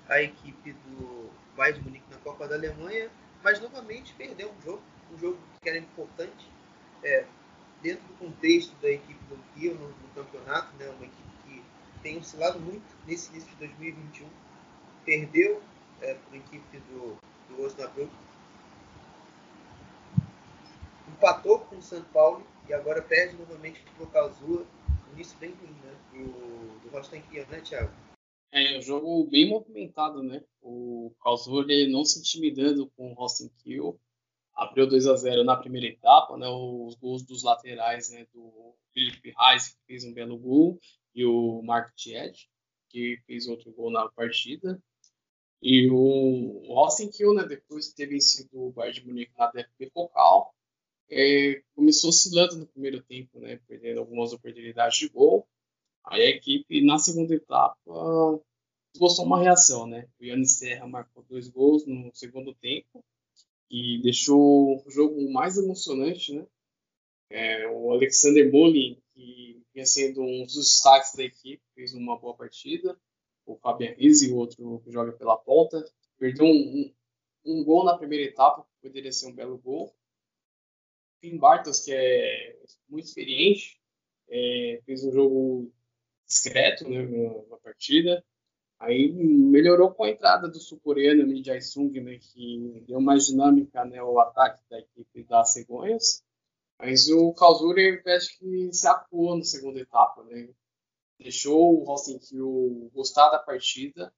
[0.08, 3.10] a equipe do Bayern de Munique na Copa da Alemanha,
[3.42, 6.50] mas novamente perdeu um jogo, um jogo que era importante
[7.02, 7.24] é,
[7.82, 10.88] dentro do contexto da equipe do Kiel no, no campeonato, né?
[10.88, 11.28] uma equipe
[12.02, 14.28] tem oscilado muito nesse início de 2021.
[15.04, 15.62] Perdeu
[16.00, 18.10] é, para a equipe do, do Osnabrück.
[21.08, 24.64] Empatou com o São Paulo e agora perde novamente para o Calzua.
[25.12, 25.94] Início bem ruim, né?
[26.12, 27.90] Do, do Rostenkiel, né, Thiago?
[28.50, 30.42] É um jogo bem movimentado, né?
[30.60, 34.00] O Karlsruhe não se intimidando com o Rostenkiel.
[34.54, 36.48] Abriu 2 a 0 na primeira etapa, né?
[36.48, 38.26] Os gols dos laterais, né?
[38.32, 40.80] Do Felipe Reis, que fez um belo gol,
[41.14, 42.48] e o Mark Tied,
[42.88, 44.82] que fez outro gol na partida.
[45.60, 49.90] E o Austin Kill, né, depois de ter vencido o Bayern de Munique na DFB
[49.92, 50.54] Focal,
[51.10, 55.48] é, começou oscilando no primeiro tempo, né, perdendo algumas oportunidades de gol.
[56.10, 57.76] Aí a equipe, na segunda etapa,
[58.96, 59.86] gostou uma reação.
[59.86, 60.08] Né?
[60.18, 63.04] O Yannis Serra marcou dois gols no segundo tempo
[63.70, 66.32] e deixou o jogo mais emocionante.
[66.32, 66.46] Né?
[67.30, 72.34] É, o Alexander Molin, que vinha sendo um dos destaques da equipe, fez uma boa
[72.34, 72.98] partida.
[73.44, 75.84] O Fabian Rizzi, o outro que joga pela ponta,
[76.18, 76.94] perdeu um, um,
[77.44, 79.94] um, gol na primeira etapa, que poderia ser um belo gol.
[81.20, 83.78] Finn Bartos, que é muito experiente,
[84.28, 85.72] é, fez um jogo
[86.28, 87.02] discreto né,
[87.48, 88.24] na partida.
[88.78, 93.98] Aí melhorou com a entrada do sul-coreano Lee Jae-sung, né, que deu mais dinâmica né,
[93.98, 96.22] ao ataque da equipe das Cegonhas.
[96.78, 100.48] Mas o Kalsuri acho que se acuou na segunda etapa, né?
[101.18, 104.14] Deixou o Rosenkiel gostar da partida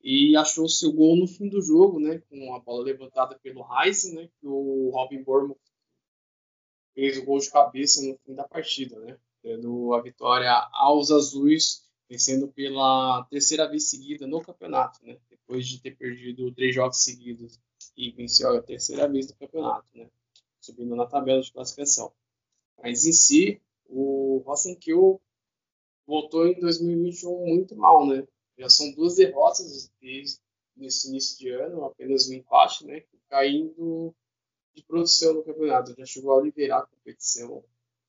[0.00, 2.22] e achou seu gol no fim do jogo, né?
[2.30, 4.30] Com a bola levantada pelo Heisen, né?
[4.38, 5.58] Que o Robin Bormo
[6.94, 9.18] fez o gol de cabeça no fim da partida, né?
[9.46, 15.16] Dando a vitória aos azuis, vencendo pela terceira vez seguida no campeonato, né?
[15.30, 17.60] Depois de ter perdido três jogos seguidos
[17.96, 20.10] e venceu a terceira vez no campeonato, né?
[20.60, 22.12] subindo na tabela de classificação.
[22.82, 25.20] Mas em si, o Rosenkiel
[26.04, 28.26] voltou em 2021 muito mal, né?
[28.58, 30.40] Já são duas derrotas desde
[30.76, 33.04] nesse início de ano, apenas um empate, né?
[33.28, 34.12] Caindo
[34.74, 35.94] de produção no campeonato.
[35.96, 37.64] Já chegou a liderar a competição.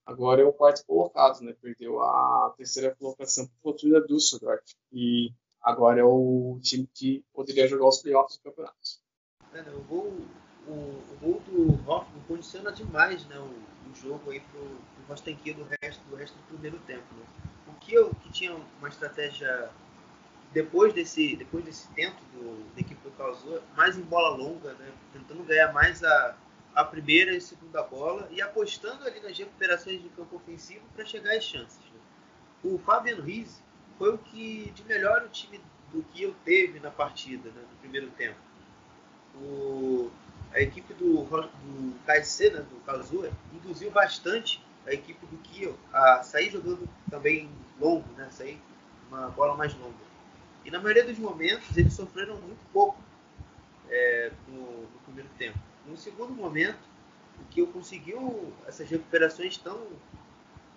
[0.08, 1.54] Agora é o quarto colocado, né?
[1.62, 4.64] Perdeu a terceira colocação por Fortuna Düsseldorf.
[4.90, 8.78] E agora é o time que poderia jogar os playoffs do campeonato.
[9.54, 10.14] Eu vou
[10.66, 15.56] o, o gol do Hoffman condiciona demais né, o, o jogo aí pro, pro Rostenkiel
[15.56, 17.06] do resto, do resto do primeiro tempo.
[17.14, 17.26] Né?
[17.68, 19.70] O que eu que tinha uma estratégia
[20.54, 24.92] depois desse, depois desse tempo do, da equipe do Calzua, mais em bola longa, né,
[25.12, 26.36] tentando ganhar mais a,
[26.78, 31.36] a primeira e segunda bola e apostando ali nas recuperações de campo ofensivo para chegar
[31.36, 31.80] às chances.
[31.80, 32.00] Né?
[32.64, 33.64] O Fabian Riz
[33.98, 35.60] foi o que de melhor o time
[35.92, 38.38] do que eu teve na partida, né, no primeiro tempo.
[39.42, 40.12] O,
[40.54, 46.22] a equipe do, do KSC, né, do Kazuya, induziu bastante a equipe do Kiel a
[46.22, 48.62] sair jogando também longo, né, sair
[49.10, 49.96] uma bola mais longa.
[50.64, 53.02] E na maioria dos momentos eles sofreram muito pouco
[53.90, 55.58] é, no, no, primeiro tempo.
[55.88, 56.80] No segundo momento,
[57.40, 59.88] o Kiel conseguiu essas recuperações tão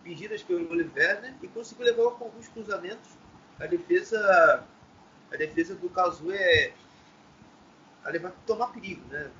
[0.04, 3.10] pedidas pelo Oliver né, e conseguiu levar alguns cruzamentos
[3.58, 4.64] a defesa
[5.32, 6.72] a defesa do Kazuya é,
[8.04, 9.30] a levar, tomar perigo, né?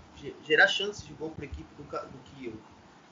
[0.44, 2.52] gerar chances de gol para a equipe do, do Kiel.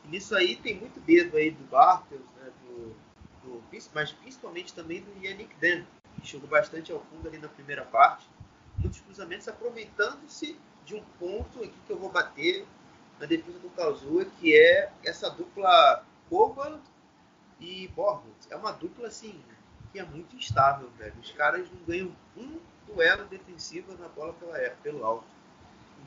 [0.05, 2.95] E nisso aí tem muito dedo aí do Bartels, né, do,
[3.43, 3.63] do,
[3.95, 5.85] mas principalmente também do Yannick Den,
[6.21, 8.27] que chegou bastante ao fundo ali na primeira parte.
[8.79, 10.57] Muitos cruzamentos aproveitando-se
[10.89, 12.67] de um ponto aqui que eu vou bater
[13.21, 16.81] na defesa do Kazuya, que é essa dupla Koval
[17.61, 18.49] e Borges.
[18.49, 19.39] É uma dupla assim
[19.93, 21.13] que é muito instável, velho.
[21.21, 25.27] Os caras não ganham um duelo defensivo na bola pela, pelo alto.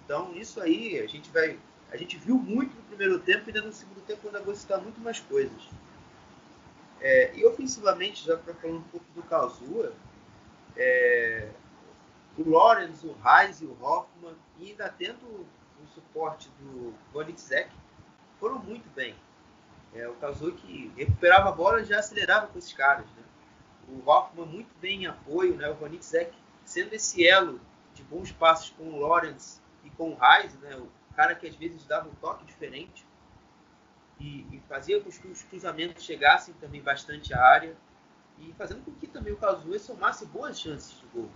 [0.04, 1.60] Então, isso aí a gente vai.
[1.92, 5.00] A gente viu muito no primeiro tempo e no segundo tempo ainda vou citar muito
[5.00, 5.62] mais coisas.
[7.00, 9.92] É, e ofensivamente, já para falar um pouco do Kazuha,
[10.76, 11.50] é,
[12.38, 17.70] o Lawrence, o Reis e o Hoffman, e ainda tendo o suporte do Vonitzek,
[18.40, 19.16] foram muito bem.
[19.94, 20.16] É, o
[20.54, 23.06] que recuperava a bola já acelerava com esses caras.
[23.06, 23.24] Né?
[23.90, 25.70] O Hoffman muito bem em apoio, né?
[25.70, 27.60] o Vonitzek sendo esse elo
[27.94, 30.78] de bons passos com o Lawrence e com o Reis, né?
[30.78, 33.06] o cara que às vezes dava um toque diferente
[34.20, 37.76] e, e fazia com que os cruzamentos chegassem também bastante à área
[38.40, 41.30] e fazendo com que também o Kazuya somasse boas chances de gol.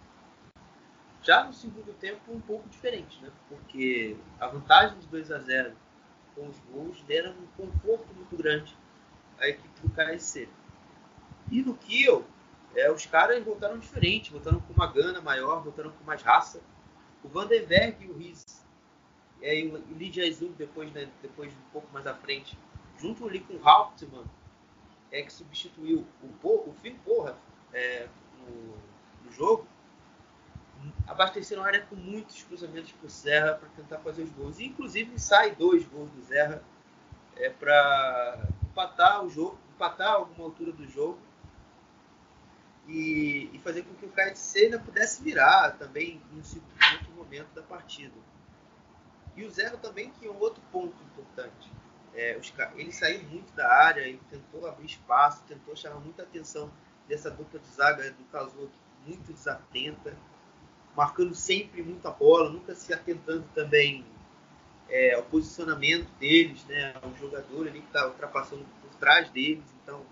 [1.26, 3.32] Já no segundo tempo, um pouco diferente, né?
[3.50, 5.76] porque a vantagem de 2 a 0
[6.36, 8.78] com os gols deram um conforto muito grande
[9.40, 10.48] à equipe do KSC.
[11.52, 12.24] E no Kiel,
[12.76, 16.62] é, os caras voltaram diferente, voltaram com uma gana maior, voltaram com mais raça.
[17.24, 18.64] O Vandenberg e o Riz,
[19.42, 22.56] é, e o Lidia Azul depois, né, depois um pouco mais à frente,
[23.00, 24.26] junto ali com o Hauptmann,
[25.12, 27.36] é que substituiu o, o Finn Porra
[27.74, 28.08] é,
[28.40, 28.78] no,
[29.24, 29.68] no, jogo,
[31.08, 34.60] abasteceram a área com muitos cruzamentos por Serra para tentar fazer os gols.
[34.60, 36.62] E, inclusive sai dois gols do Serra
[37.36, 41.20] é, para empatar o jogo, empatar alguma altura do jogo
[42.88, 47.54] e, e, fazer com que o KFC ainda pudesse virar também em um outro momento
[47.54, 48.14] da partida.
[49.36, 51.72] E o Zero também, que é um outro ponto importante.
[52.14, 56.72] É, os, ele saiu muito da área, ele tentou abrir espaço, tentou chamar muita atenção
[57.08, 58.72] dessa dupla de zaga do Kazuo,
[59.06, 60.16] muito desatenta,
[60.96, 64.06] marcando sempre muita bola, nunca se atentando também
[64.90, 69.64] é, ao posicionamento deles, né, ao jogador ali que está ultrapassando por trás deles.
[69.84, 70.06] Então,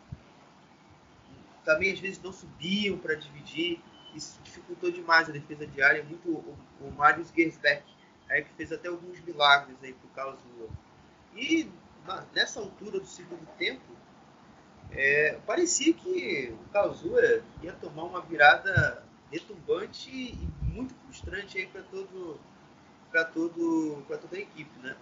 [1.63, 3.80] também às vezes não subiam para dividir,
[4.13, 6.04] isso dificultou demais a defesa de área.
[6.04, 7.84] Muito o, o Marius Gersbeck,
[8.30, 10.69] aí que fez até alguns milagres aí pro Kazuo.
[11.36, 11.69] E
[12.06, 13.82] na, nessa altura do segundo tempo,
[14.91, 21.82] é, parecia que o Kazuya ia tomar uma virada retumbante e muito frustrante aí para
[21.84, 22.39] todo
[23.12, 24.96] para todo para toda a equipe, né?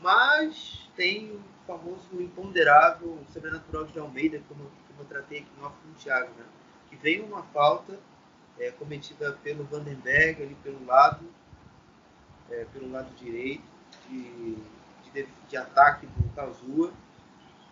[0.00, 5.76] Mas tem o famoso imponderável sobrenatural de Almeida, como, como eu tratei aqui no off
[5.82, 6.44] com Thiago, né?
[6.90, 7.98] Que veio uma falta
[8.58, 11.24] é, cometida pelo Vandenberg ali pelo lado
[12.50, 13.64] é, pelo lado direito
[14.08, 14.56] de
[15.12, 16.92] de, de ataque do Kazuha,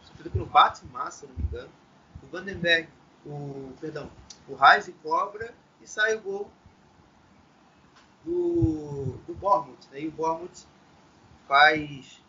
[0.03, 1.71] sofrido pelo Batman, se não me engano.
[2.23, 2.89] O Vandenberg,
[3.25, 4.11] o, perdão,
[4.49, 6.51] o Reis cobra e sai o gol
[8.25, 9.89] do, do Bournemouth.
[9.91, 10.01] Né?
[10.01, 10.67] E o Bournemouth
[11.47, 12.21] faz,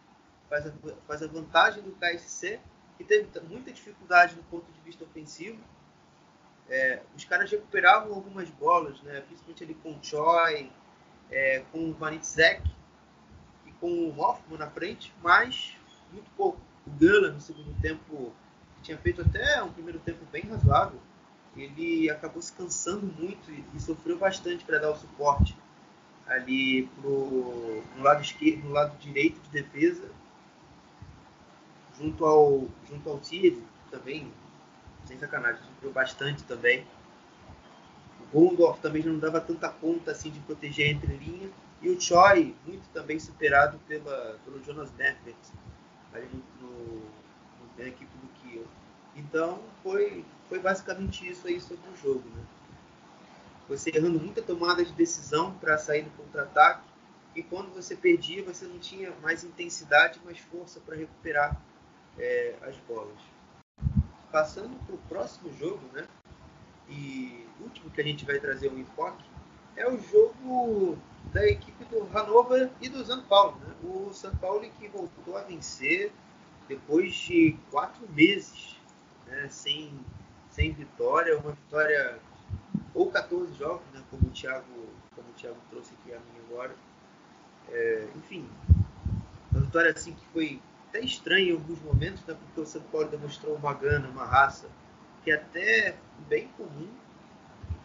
[0.49, 0.71] faz, a,
[1.07, 2.59] faz a vantagem do KSC,
[2.97, 5.59] que teve muita dificuldade no ponto de vista ofensivo.
[6.69, 9.21] É, os caras recuperavam algumas bolas, né?
[9.21, 10.71] principalmente ali com o Choi,
[11.31, 12.69] é, com o Vanitzek,
[13.79, 15.77] com o Hoffman na frente, mas
[16.11, 16.59] muito pouco.
[16.85, 18.33] O Gala, no segundo tempo,
[18.81, 20.99] tinha feito até um primeiro tempo bem razoável,
[21.63, 25.55] ele acabou se cansando muito e, e sofreu bastante para dar o suporte
[26.27, 30.09] ali pro, no lado esquerdo, no lado direito de defesa,
[31.97, 34.31] junto ao junto ao Thierry, também,
[35.05, 36.85] sem sacanagem, sofreu bastante também.
[38.19, 41.49] O Gondorf também já não dava tanta conta assim de proteger entre linha
[41.81, 45.37] e o Choi, muito também superado pela, pelo Jonas Merkert,
[46.13, 47.01] ali no, no,
[47.77, 48.65] na equipe do Kiel.
[49.17, 52.23] Então, foi, foi basicamente isso aí sobre o jogo.
[52.29, 52.43] Né?
[53.67, 56.87] Você errando muita tomada de decisão para sair no contra-ataque,
[57.35, 61.59] e quando você perdia, você não tinha mais intensidade, mais força para recuperar
[62.17, 63.19] é, as bolas.
[64.31, 66.07] Passando para o próximo jogo, né?
[66.89, 69.23] E último que a gente vai trazer um enfoque,
[69.75, 70.97] é o jogo
[71.31, 73.59] da equipe do Hannover e do São Paulo.
[73.59, 73.73] Né?
[73.83, 76.11] O São Paulo que voltou a vencer
[76.67, 78.76] depois de quatro meses
[79.27, 79.47] né?
[79.49, 79.91] sem,
[80.49, 82.19] sem vitória, uma vitória
[82.93, 84.03] ou 14 jogos, né?
[84.09, 84.65] como, o Thiago,
[85.15, 86.75] como o Thiago trouxe aqui a mim agora.
[87.69, 88.49] É, enfim,
[89.51, 92.33] uma vitória assim que foi até estranha em alguns momentos, né?
[92.33, 94.67] porque o São Paulo demonstrou uma gana, uma raça
[95.23, 95.97] que é até
[96.27, 96.87] bem comum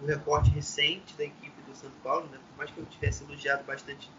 [0.01, 2.39] no recorte recente da equipe do São Paulo, né?
[2.49, 4.11] por mais que eu tivesse elogiado bastante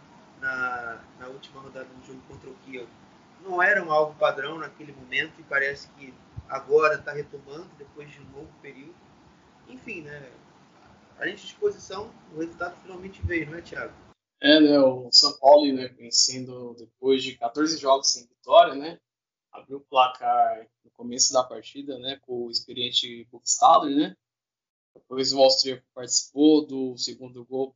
[0.41, 2.87] na, na última rodada do jogo contra o Kiel,
[3.43, 6.13] não era um algo padrão naquele momento e parece que
[6.47, 8.95] agora está retomando depois de um novo período.
[9.67, 10.31] Enfim, né?
[11.17, 13.93] A gente disposição, o resultado finalmente veio, não é, Thiago?
[14.41, 14.79] É, né?
[14.79, 18.99] O São Paulo, né, vencendo depois de 14 jogos sem vitória, né?
[19.51, 24.17] Abriu o placar no começo da partida, né, com o experiente Buxtaler, né?
[24.93, 27.75] Depois o austríaco participou do segundo gol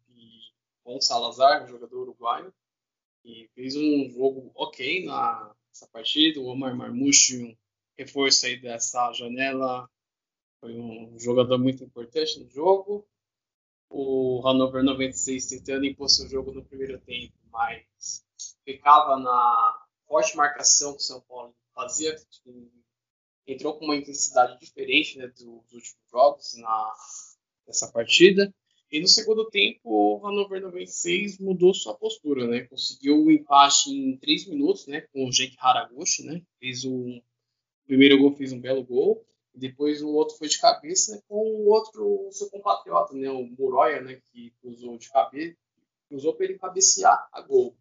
[0.88, 2.53] com o Salazar, jogador uruguaio,
[3.26, 6.39] e fez um jogo ok na, nessa partida.
[6.39, 7.57] O Omar Marmouche, um
[7.98, 9.89] reforço aí dessa janela,
[10.60, 13.08] foi um jogador muito importante no jogo.
[13.89, 18.26] O Hannover 96 tentando impor seu jogo no primeiro tempo, mas
[18.66, 22.16] ficava na forte marcação que o São Paulo fazia,
[23.45, 26.93] entrou com uma intensidade diferente né, dos últimos jogos na,
[27.66, 28.54] nessa partida.
[28.89, 32.62] E no segundo tempo, o Hannover 96 mudou sua postura, né?
[32.62, 35.02] Conseguiu o empate em três minutos, né?
[35.12, 36.41] Com o Jake Haraguchi, né?
[36.58, 37.22] Fez o
[37.88, 39.26] primeiro gol, fez um belo gol.
[39.56, 43.32] Depois o outro foi de cabeça com o outro, o seu compatriota, né?
[43.32, 44.22] O Muroya, né?
[44.32, 45.58] Que usou de cabeça,
[46.12, 47.76] usou para ele cabecear a gol.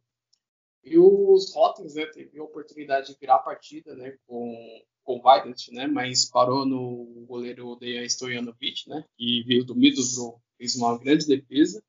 [0.83, 2.07] E os Rottens, né?
[2.07, 4.17] Teve a oportunidade de virar a partida, né?
[4.27, 5.87] Com com o Weidant, né?
[5.87, 9.05] Mas parou no goleiro Dejan Stojanovic, né?
[9.17, 11.83] Que veio do Middlesbrough fez uma grande defesa.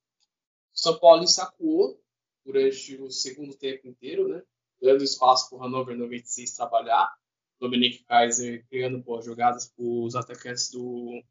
[0.74, 2.00] O São Paulo sacuou
[2.46, 4.42] durante o segundo tempo inteiro, né?
[4.80, 7.12] dando espaço para o Hannover 96 trabalhar.
[7.60, 11.22] Dominic Kaiser criando boas jogadas para os atacantes do,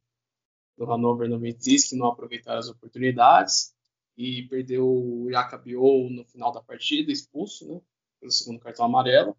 [0.76, 3.74] do Hannover 96 que não aproveitaram as oportunidades
[4.16, 7.80] e perdeu o Jacabiou no final da partida, expulso, né?
[8.18, 9.36] Pelo segundo cartão amarelo.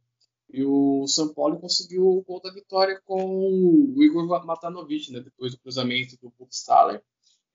[0.50, 5.20] E o São Paulo conseguiu o gol da vitória com o Igor Matanovic, né?
[5.20, 7.04] Depois do cruzamento do Buchstaller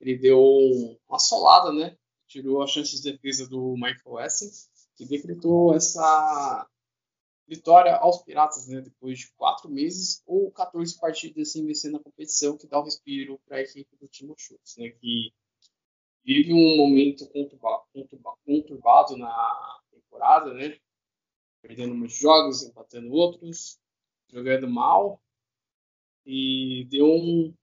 [0.02, 0.42] ele deu
[1.08, 1.96] uma solada, né?
[2.26, 4.50] Tirou a chance de defesa do Michael Essen
[4.98, 6.68] e decretou essa
[7.54, 8.80] vitória aos Piratas, né?
[8.80, 13.38] Depois de quatro meses ou 14 partidas sem vencer na competição, que dá um respiro
[13.46, 14.88] para a equipe do Timo Schultz, né?
[14.88, 15.32] Que
[16.24, 20.78] vive um momento conturbado, na temporada, né?
[21.60, 23.78] Perdendo muitos jogos, empatando outros,
[24.30, 25.20] jogando mal
[26.24, 27.54] e deu um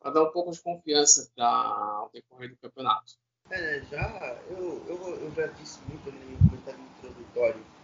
[0.00, 3.14] para dar um pouco de confiança ao decorrer do campeonato.
[3.50, 7.77] É, já eu, eu, eu já disse muito no comentário introdutório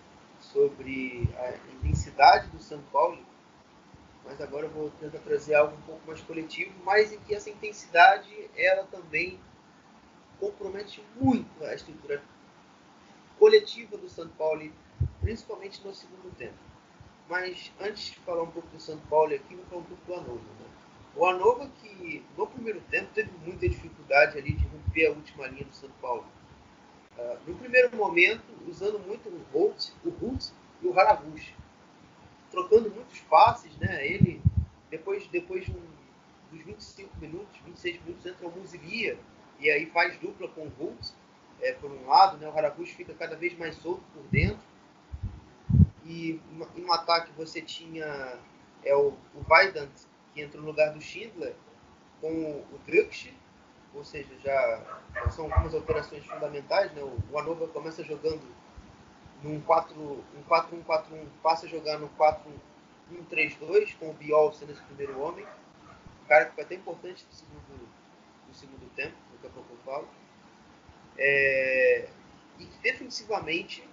[0.54, 3.18] sobre a intensidade do São Paulo,
[4.24, 7.50] mas agora eu vou tentar trazer algo um pouco mais coletivo, mas em que essa
[7.50, 9.40] intensidade ela também
[10.38, 12.22] compromete muito a estrutura
[13.36, 14.70] coletiva do São Paulo,
[15.20, 16.54] principalmente no segundo tempo.
[17.28, 20.14] Mas antes de falar um pouco do São Paulo aqui, vou falar um pouco do
[20.14, 20.38] Hannover.
[20.38, 20.66] Né?
[21.16, 25.64] O Anova que no primeiro tempo teve muita dificuldade ali de romper a última linha
[25.64, 26.24] do São Paulo.
[27.16, 30.50] Uh, no primeiro momento, usando muito o Holt, o Holt
[30.82, 31.54] e o Haraguchi.
[32.50, 34.06] Trocando muitos passes, né?
[34.06, 34.40] Ele,
[34.90, 35.82] depois, depois de um,
[36.50, 39.18] dos 25 minutos, 26 minutos, entra o Musilia
[39.60, 41.10] e aí faz dupla com o Holt,
[41.60, 42.48] é, por um lado, né?
[42.48, 44.74] O Haraguchi fica cada vez mais solto por dentro.
[46.04, 46.40] E
[46.76, 48.38] no ataque você tinha
[48.84, 49.90] é, o, o Weidant
[50.34, 51.54] que entra no lugar do Schindler
[52.20, 53.30] com o Drux,
[53.94, 56.92] ou seja, já, são algumas alterações fundamentais.
[56.92, 57.02] Né?
[57.02, 58.42] O Anova começa jogando
[59.42, 65.46] num 4-1-4-1, passa a jogar no 4-1-3-2, com o Biol sendo esse primeiro homem.
[66.24, 67.88] Um cara que foi até importante no segundo,
[68.48, 70.08] no segundo tempo, daqui a pouco eu falo.
[71.16, 72.08] É,
[72.58, 73.86] e que defensivamente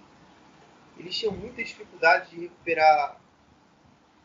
[0.98, 3.20] eles tinham muita dificuldade de recuperar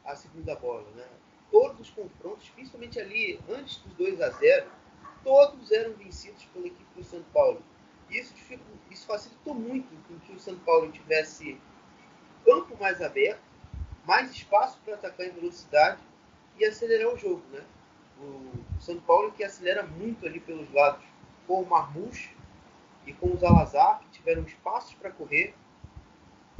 [0.06, 0.90] a segunda bola.
[0.96, 1.06] Né?
[1.52, 4.68] todos os confrontos, principalmente ali antes dos 2 a 0
[5.28, 7.62] todos eram vencidos pela equipe do São Paulo.
[8.10, 8.34] Isso,
[8.90, 11.60] isso facilitou muito com que o São Paulo tivesse
[12.46, 13.42] campo mais aberto,
[14.06, 16.02] mais espaço para atacar em velocidade
[16.58, 17.44] e acelerar o jogo.
[17.52, 17.62] Né?
[18.22, 21.04] O São Paulo que acelera muito ali pelos lados
[21.46, 22.34] com o Marmouche
[23.06, 25.54] e com o Zalazar, que tiveram espaços para correr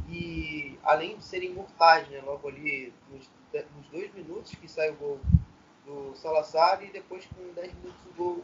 [0.10, 2.22] e além de serem mortais, né?
[2.22, 3.30] logo ali nos
[3.78, 5.20] nos dois minutos que sai o gol
[5.86, 8.44] do Salazar e depois com 10 minutos o gol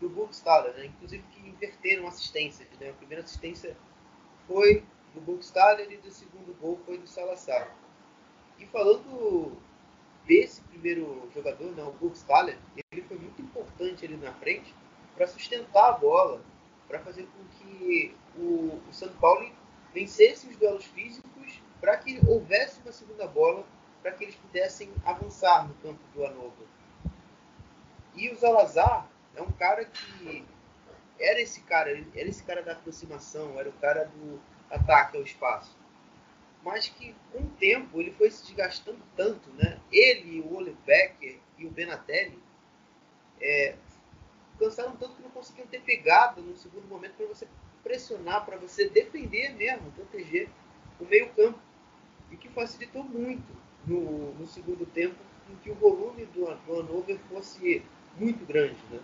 [0.00, 0.86] do Burgstaller, né?
[0.86, 2.68] inclusive que inverteram assistências.
[2.80, 2.90] Né?
[2.90, 3.76] A primeira assistência
[4.46, 4.84] foi
[5.14, 7.74] do Burgstaller e o segundo gol foi do Salazar.
[8.58, 9.56] E falando
[10.26, 12.58] desse primeiro jogador, né, o Burgstaller,
[12.92, 14.74] ele foi muito importante ali na frente
[15.16, 16.42] para sustentar a bola,
[16.86, 19.50] para fazer com que o, o São Paulo
[19.92, 23.66] vencesse os duelos físicos, para que houvesse uma segunda bola
[24.02, 26.66] para que eles pudessem avançar no campo do Hannover.
[28.14, 30.44] E o Zalazar é um cara que
[31.18, 35.76] era esse cara, era esse cara da aproximação, era o cara do ataque ao espaço.
[36.62, 39.78] Mas que com o tempo ele foi se desgastando tanto, né?
[39.90, 42.38] Ele, o Ole Becker e o Benatelli
[43.40, 43.74] é,
[44.58, 47.48] cansaram tanto que não conseguiam ter pegada no segundo momento para você
[47.82, 50.48] pressionar, para você defender mesmo, proteger
[50.98, 51.58] o meio campo.
[52.30, 53.56] E que facilitou muito
[53.86, 55.16] no, no segundo tempo
[55.50, 57.82] em que o volume do, do Hannover fosse
[58.16, 58.78] muito grande.
[58.90, 59.00] Né?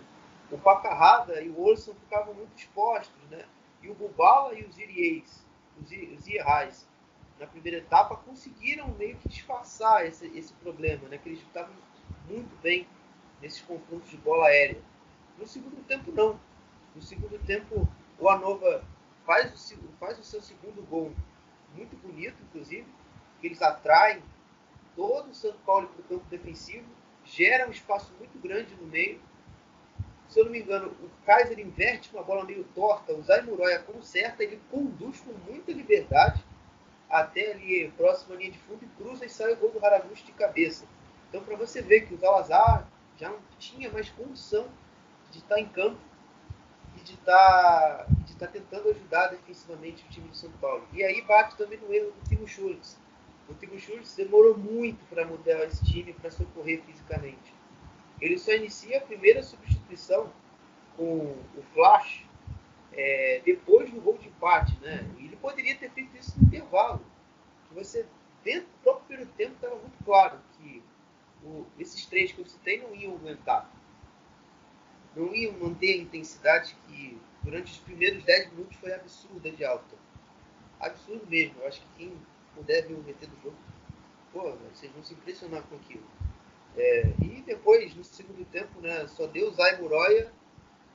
[0.51, 3.45] O Pacarrada e o Olson ficavam muito expostos, né?
[3.81, 5.45] E o Bubala e os Iriês,
[5.79, 6.87] os Ierrais,
[7.39, 11.17] na primeira etapa, conseguiram meio que disfarçar esse, esse problema, né?
[11.17, 11.75] Que eles estavam
[12.27, 12.87] muito bem
[13.41, 14.81] nesses confrontos de bola aérea.
[15.37, 16.39] No segundo tempo, não.
[16.95, 17.87] No segundo tempo,
[18.19, 18.83] o Anova
[19.25, 21.13] faz o, faz o seu segundo gol
[21.75, 22.87] muito bonito, inclusive,
[23.39, 24.23] que eles atraem
[24.95, 26.85] todo o São Paulo para o campo defensivo,
[27.23, 29.21] gera um espaço muito grande no meio.
[30.29, 33.79] Se eu não me engano, o Kaiser inverte uma bola meio torta, o Zay Muroya
[33.79, 36.43] conserta, ele conduz com muita liberdade
[37.09, 40.33] até ali próxima linha de fundo e cruza e sai o gol do Haraguchi de
[40.33, 40.85] cabeça.
[41.29, 44.67] Então, para você ver que o Salazar já não tinha mais condição
[45.31, 45.99] de estar em campo
[46.97, 50.87] e de estar, de estar tentando ajudar defensivamente o time de São Paulo.
[50.93, 52.97] E aí bate também no erro do Timo Schultz.
[53.49, 57.56] O Timo Schultz demorou muito para mudar esse time para socorrer fisicamente.
[58.19, 60.31] Ele só inicia a primeira substituição
[60.95, 62.25] com o Flash
[62.91, 65.07] é, depois do gol de empate, né?
[65.19, 67.05] E ele poderia ter feito isso no intervalo.
[67.73, 68.05] Você,
[68.43, 70.81] dentro do próprio primeiro tempo, estava muito claro que
[71.43, 73.69] o, esses três que eu citei não iam aguentar.
[75.15, 79.95] Não iam manter a intensidade que durante os primeiros 10 minutos foi absurda de alta.
[80.79, 81.59] Absurdo mesmo.
[81.59, 82.13] Eu acho que quem
[82.55, 83.57] puder ver o VT do jogo,
[84.33, 86.03] pô, vocês vão se impressionar com aquilo.
[86.77, 90.31] É, e depois, no segundo tempo, né, só deu o Zay Muroya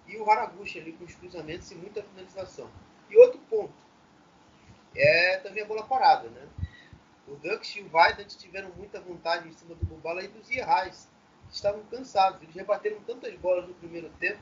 [0.07, 2.70] e o Haraguchi ali com os cruzamentos e muita finalização.
[3.11, 3.74] E outro ponto
[4.95, 6.49] é também a bola parada, né?
[7.26, 11.09] O Dux e o Weidand tiveram muita vontade em cima do Bubala e dos Ierrais,
[11.49, 12.43] que estavam cansados.
[12.43, 14.41] Eles rebateram tantas bolas no primeiro tempo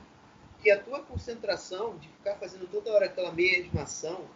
[0.61, 4.27] que a tua concentração de ficar fazendo toda hora aquela mesma ação,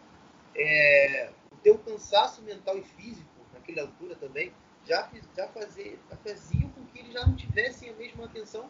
[0.56, 4.52] é, o teu cansaço mental e físico, naquela altura também,
[4.86, 8.70] já, já, fazer, já faziam com que eles já não tivessem a mesma atenção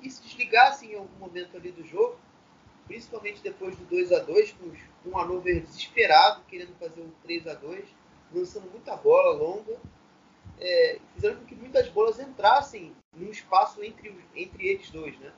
[0.00, 2.16] e se desligassem em algum momento ali do jogo,
[2.86, 7.54] principalmente depois do 2 a 2 com um Hanover desesperado, querendo fazer um 3 a
[7.54, 7.84] 2
[8.32, 9.76] lançando muita bola longa,
[10.60, 15.18] é, fizeram com que muitas bolas entrassem num espaço entre, entre eles dois.
[15.18, 15.32] Né?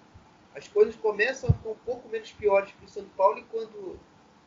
[0.55, 3.99] As coisas começam a ficar um pouco menos piores para o São Paulo e quando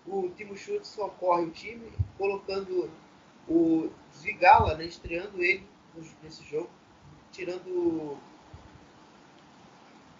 [0.05, 2.89] o Timo Schultz socorre o time, colocando
[3.47, 5.67] o Zvigala, né, estreando ele
[6.23, 6.69] nesse jogo,
[7.37, 8.17] tirando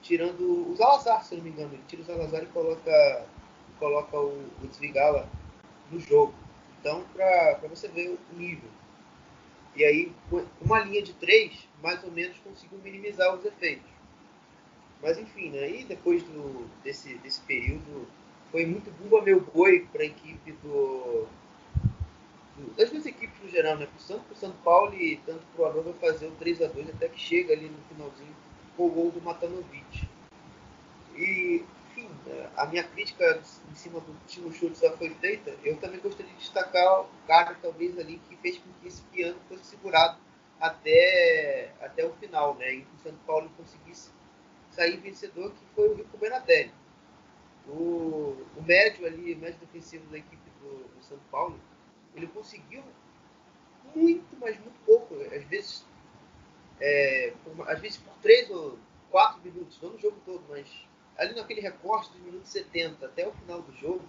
[0.03, 1.73] tirando o Zalazar, se não me engano.
[1.73, 3.25] Ele tira o Zalazar e coloca,
[3.79, 5.27] coloca o, o Zvigala
[5.91, 6.33] no jogo.
[6.79, 8.69] Então, para você ver o nível.
[9.75, 10.11] E aí,
[10.61, 13.89] uma linha de três, mais ou menos, conseguiu minimizar os efeitos.
[15.01, 15.69] Mas enfim, né?
[15.69, 18.07] e depois do, desse, desse período,
[18.51, 21.27] foi muito bumba meu boi para a equipe do,
[22.75, 23.87] das duas equipes no geral, né?
[24.07, 26.89] Tanto para o São Paulo e tanto para o Anova fazer o 3 a 2
[26.89, 28.35] até que chega ali no finalzinho
[28.75, 30.07] com o gol do Matanovic.
[31.15, 32.09] E, enfim,
[32.55, 33.41] a minha crítica
[33.71, 35.55] em cima do Timo Schultz já foi feita.
[35.63, 39.37] Eu também gostaria de destacar o cara, talvez, ali, que fez com que esse piano
[39.49, 40.17] fosse segurado
[40.59, 42.73] até, até o final, né?
[42.73, 44.11] E que o São Paulo conseguisse
[44.71, 46.71] sair vencedor, que foi o Rico Benatelli.
[47.67, 51.59] O, o médio ali, o médio defensivo da equipe do, do São Paulo,
[52.17, 52.83] ele conseguiu
[53.95, 55.15] muito, mas muito pouco.
[55.15, 55.85] Às vezes
[56.79, 58.77] é, por, às vezes por 3 ou
[59.11, 60.67] 4 minutos, não no jogo todo, mas
[61.17, 64.03] ali naquele recorte dos minutos 70 até o final do jogo,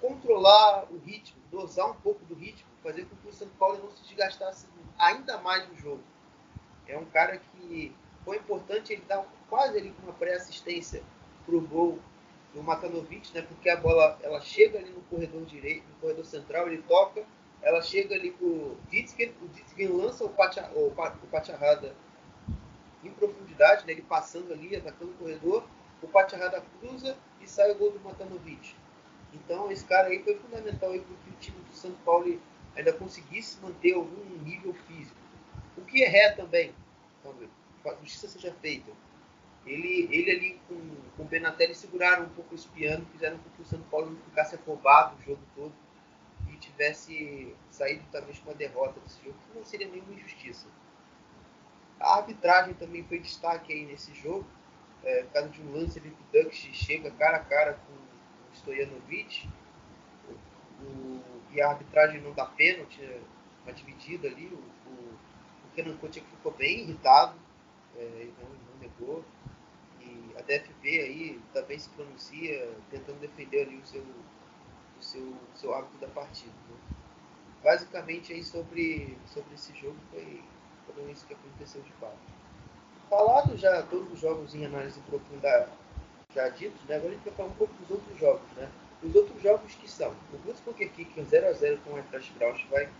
[0.00, 3.90] controlar o ritmo, dosar um pouco do ritmo, fazer com que o São Paulo não
[3.92, 4.66] se desgastasse
[4.98, 6.02] ainda mais no jogo.
[6.86, 7.94] É um cara que
[8.24, 11.02] foi importante ele dar quase ali uma pré-assistência
[11.46, 11.98] para o gol
[12.54, 13.42] do Matanovic, né?
[13.42, 17.24] Porque a bola ela chega ali no corredor direito, no corredor central, ele toca,
[17.62, 20.92] ela chega ali pro Ditzken, o Ditzken lança o, Pacha, o,
[23.04, 25.66] em profundidade, né, ele passando ali, atacando o corredor,
[26.02, 28.74] o Pacharada cruza e sai o gol do Matanovic.
[29.32, 32.40] Então esse cara aí foi fundamental para que o time do São Paulo
[32.76, 35.16] ainda conseguisse manter algum nível físico.
[35.76, 36.74] O que é ré também,
[37.24, 38.90] a justiça seja feita.
[39.64, 40.80] Ele, ele ali com,
[41.16, 44.20] com o Benatelli seguraram um pouco esse piano, fizeram com que o São Paulo não
[44.22, 45.72] ficasse afobado o jogo todo
[46.62, 50.66] tivesse saído talvez com a derrota desse jogo, que não seria nenhuma injustiça.
[52.00, 54.46] A arbitragem também foi destaque aí nesse jogo,
[55.04, 57.92] é, por causa de um lance ali que o Dux chega cara a cara com
[57.92, 59.48] o Stojanovic,
[60.80, 63.00] o, e a arbitragem não dá pênalti,
[63.64, 64.58] uma dividida ali, o,
[64.90, 65.14] o,
[65.68, 67.38] o Kenan Kotick ficou bem irritado,
[67.96, 69.41] é, não, não negou, e
[70.38, 74.04] a DFB aí também se pronuncia, tentando defender ali o seu
[75.02, 76.52] o seu, seu hábito da partida.
[76.68, 76.76] Né?
[77.62, 80.42] Basicamente aí sobre, sobre esse jogo foi,
[80.86, 82.16] foi isso que aconteceu de fato.
[83.10, 85.68] Falado já todos os jogos em análise profunda
[86.34, 86.96] já ditos, né?
[86.96, 88.48] agora a gente vai falar um pouco dos outros jogos.
[88.56, 88.70] Né?
[89.02, 92.90] Os outros jogos que são o Blues Poker Kicker 0x0 com o Eintracht Braunschweig,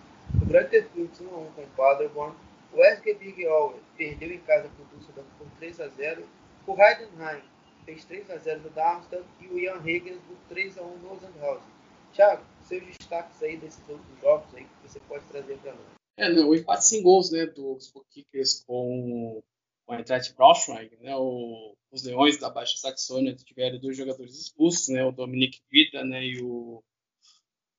[0.40, 2.34] o Greuther Fürth 1x1 com o Paderborn,
[2.72, 6.24] o SG Big All perdeu em casa para o Düsseldorf por 3x0,
[6.66, 7.42] o Heidenheim
[7.84, 11.72] fez 3x0 no Darmstadt e o Jan Regensburg 3x1 no Sandhausen.
[12.12, 15.86] Thiago, seus destaques aí desses outros jogos aí que você pode trazer para nós.
[16.16, 17.78] É, não, o empate sem gols, né, do
[18.10, 19.42] Kickers com
[19.86, 25.04] o Eintracht Braunschweig, né, o, os Leões da Baixa Saxônia tiveram dois jogadores expulsos, né,
[25.04, 26.82] o Dominic Vida, né, e o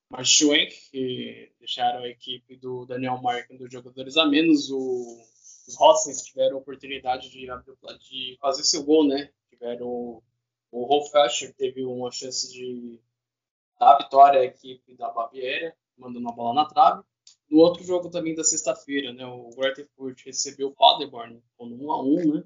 [0.09, 5.23] Marschwenk, que deixaram a equipe do Daniel Markin dos jogadores a menos, o,
[5.68, 7.47] os Hotsens tiveram a oportunidade de,
[7.99, 10.22] de fazer seu gol, né, tiveram
[10.72, 12.99] o Rolf Fischer teve uma chance de
[13.80, 17.03] dar a vitória à equipe da Baviera, mandando a bola na trave,
[17.49, 19.88] no outro jogo também da sexta-feira, né, o Greuther
[20.26, 22.43] recebeu o Paderborn com 1 a 1, né?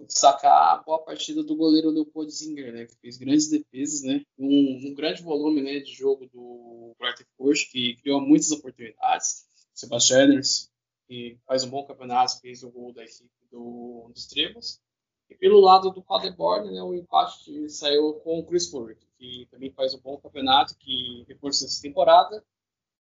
[0.00, 4.24] Destacar a boa partida do goleiro Leopold Zinger, né, que fez grandes defesas, né?
[4.38, 7.26] Um, um grande volume, né, de jogo do Greuther
[7.70, 9.46] que criou muitas oportunidades.
[9.72, 10.68] Sebastian Ernst,
[11.12, 14.80] que faz um bom campeonato, fez o gol da equipe do, dos.
[15.28, 19.70] E pelo lado do Paderborn, né, o empate saiu com o Chris Ford, que também
[19.70, 22.42] faz um bom campeonato, que reforçou essa temporada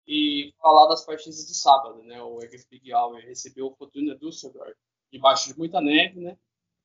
[0.07, 2.23] e falar das partidas do sábado, né?
[2.23, 2.39] O
[2.71, 2.91] Big
[3.27, 4.75] recebeu o Fortuna Düsseldorf
[5.13, 6.39] debaixo de muita neve, né?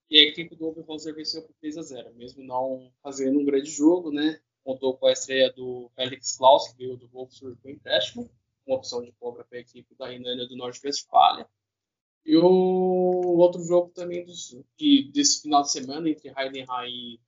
[0.09, 3.69] E a equipe do Oberhauser venceu por 3 a 0, mesmo não fazendo um grande
[3.69, 4.41] jogo, né?
[4.65, 8.29] Contou com a estreia do Felix Klaus, que veio do Wolfsburg com empréstimo,
[8.65, 11.47] uma opção de compra para a equipe da Renânia do Norte-Westfália.
[12.25, 17.19] E o outro jogo também dos, que, desse final de semana entre Heidenheim e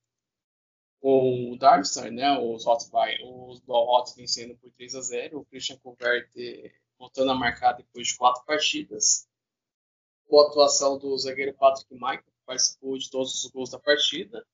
[1.00, 7.30] o Darmstadt, né, os Hotspur, os vencendo por 3 a 0 o Christian Converte voltando
[7.30, 9.28] a marcar depois de quatro partidas.
[10.26, 14.44] Com a atuação do zagueiro Patrick Michael, que participou de todos os gols da partida.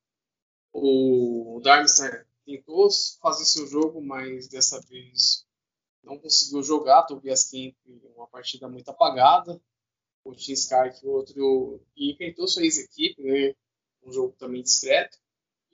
[0.72, 2.88] O Darmstadt tentou
[3.20, 5.43] fazer seu jogo, mas dessa vez
[6.04, 7.04] não conseguiu jogar.
[7.04, 7.74] Tobias Kemp,
[8.16, 9.60] uma partida muito apagada.
[10.24, 13.54] O Tim Sky, outro, e enfrentou sua ex-equipe, né,
[14.02, 15.18] um jogo também discreto.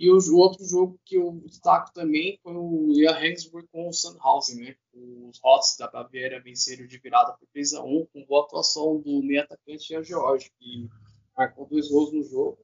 [0.01, 3.93] E o, o, outro jogo que eu destaco também foi o Lia Regensburg com o
[3.93, 4.77] Sandhausen, né?
[4.95, 9.23] Os Hots da Baviera venceram de virada por 3 a 1 com boa atuação do
[9.23, 10.89] meio atacante Ian George, que
[11.37, 12.59] marcou dois gols no jogo.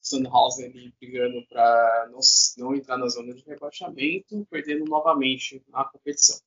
[0.00, 2.20] Sandhausen brigando para não,
[2.56, 6.38] não entrar na zona de rebaixamento, perdendo novamente a competição.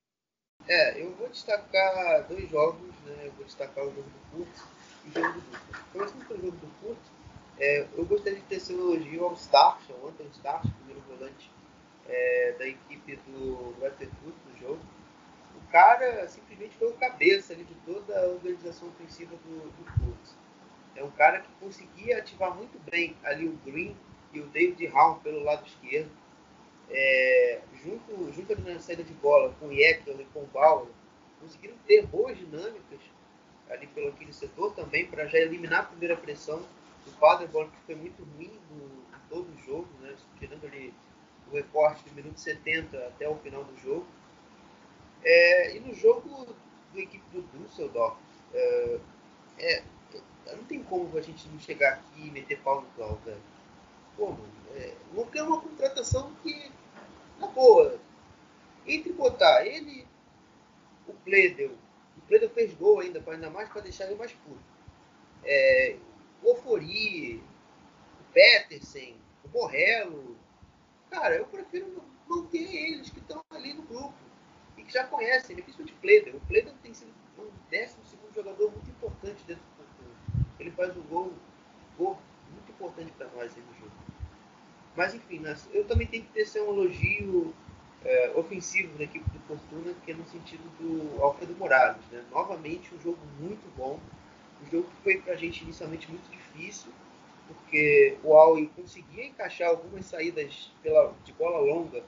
[0.67, 3.23] É, eu vou destacar dois jogos, né?
[3.25, 4.67] Eu vou destacar o jogo do Porto
[5.05, 5.79] e o jogo do Dutra.
[5.91, 7.11] Começando pelo jogo do Porto,
[7.59, 11.51] é, eu gostaria de tecer um elogio ao Starch, ao Anthony Starch, primeiro volante
[12.07, 14.81] é, da equipe do Waterfoot no jogo.
[15.55, 20.17] O cara simplesmente foi o cabeça ali de toda a organização ofensiva do, do
[20.95, 23.95] É um cara que conseguia ativar muito bem ali o Green
[24.33, 26.11] e o David Raum pelo lado esquerdo.
[26.93, 29.93] É, junto, junto ali na saída de bola com o e
[30.33, 30.87] com o Bauer,
[31.39, 32.99] conseguiram ter boas dinâmicas
[33.69, 36.59] ali pelo aquele setor também para já eliminar a primeira pressão
[37.05, 40.13] do Paderborn, que foi muito ruim no, todo o jogo, né?
[40.37, 40.93] tirando ali
[41.49, 44.05] o recorte do minuto 70 até o final do jogo.
[45.23, 46.53] É, e no jogo
[46.93, 48.17] do equipe do Düsseldorf,
[48.53, 48.99] é,
[49.59, 49.83] é,
[50.47, 53.41] não tem como a gente não chegar aqui e meter pau no Klaus, velho.
[54.17, 54.51] Pô, mano,
[55.37, 56.71] é uma contratação que,
[57.41, 57.99] na boa,
[58.85, 60.07] entre botar ele,
[61.07, 61.71] o Pledel,
[62.17, 64.59] o Pledel fez gol ainda, ainda mais para deixar ele mais puro.
[65.43, 65.97] É,
[66.43, 70.37] o Ofori, o Petersen, o Borrello.
[71.09, 74.13] Cara, eu prefiro manter eles que estão ali no grupo
[74.77, 75.61] e que já conhecem, né?
[75.61, 76.35] principalmente o Pleder.
[76.35, 79.81] O Pleder tem sido um décimo segundo jogador muito importante dentro do.
[80.59, 81.33] Ele faz um gol,
[81.97, 82.19] gol
[82.51, 84.10] muito importante para nós aí no jogo.
[84.95, 85.41] Mas enfim,
[85.73, 87.53] eu também tenho que ter um elogio
[88.03, 92.01] é, ofensivo da equipe do Fortuna, que é no sentido do Alfredo Morales.
[92.11, 92.23] Né?
[92.31, 93.99] Novamente, um jogo muito bom
[94.61, 96.91] um jogo que foi para a gente inicialmente muito difícil,
[97.47, 102.03] porque o Aui conseguia encaixar algumas saídas pela, de bola longa,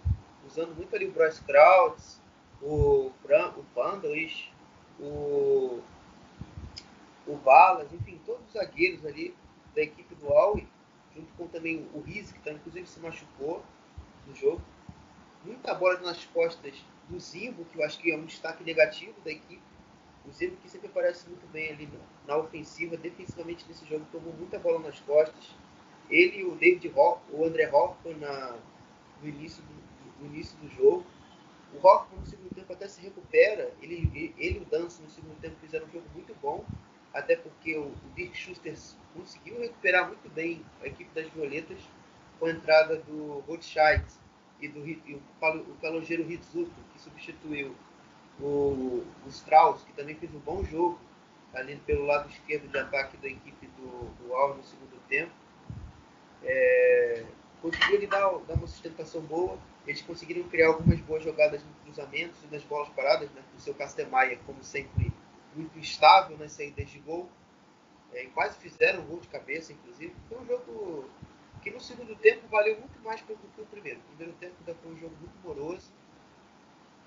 [0.47, 2.21] usando muito ali o Bryce Krauts,
[2.61, 4.49] o, o Vandals,
[4.99, 5.81] o,
[7.27, 9.35] o Balas, enfim, todos os zagueiros ali
[9.75, 10.67] da equipe do Aui,
[11.15, 13.63] junto com também o Riz, que tá, inclusive se machucou
[14.27, 14.61] no jogo.
[15.43, 16.73] Muita bola nas costas
[17.09, 19.61] do Zimbo, que eu acho que é um destaque negativo da equipe
[20.25, 21.89] o Zeno que sempre aparece muito bem ali
[22.25, 25.53] na ofensiva, defensivamente nesse jogo, tomou muita bola nas costas.
[26.09, 28.57] Ele e o David Hoff, o André Hoffman na,
[29.21, 31.05] no, início do, no início do jogo.
[31.73, 33.73] O Hoffman no segundo tempo até se recupera.
[33.81, 36.63] Ele, ele e o Danço no segundo tempo fizeram um jogo muito bom,
[37.13, 38.75] até porque o, Dirk Schuster
[39.13, 41.79] conseguiu recuperar muito bem a equipe das Violetas.
[42.39, 44.03] com a entrada do Rothschild
[44.59, 47.75] e do e o, o calogeiro Rizzuto, que substituiu
[48.39, 50.99] o, o Strauss, que também fez um bom jogo
[51.53, 55.31] ali pelo lado esquerdo de ataque da equipe do, do Al no segundo tempo.
[56.43, 57.23] É,
[57.61, 59.57] conseguiu lhe dar, dar uma sustentação boa.
[59.85, 63.41] Eles conseguiram criar algumas boas jogadas no cruzamentos e nas bolas paradas, né?
[63.55, 65.12] O seu Castemaia, como sempre,
[65.55, 67.29] muito instável nas saídas de gol.
[68.13, 70.13] É, quase fizeram um gol de cabeça, inclusive.
[70.29, 71.09] Foi um jogo
[71.61, 73.99] que no segundo tempo valeu muito mais do que o primeiro.
[73.99, 75.91] O primeiro tempo ainda foi um jogo muito moroso.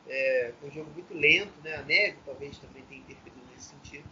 [0.09, 1.77] É, foi um jogo muito lento, né?
[1.77, 4.09] A neve talvez também tenha interferido nesse sentido.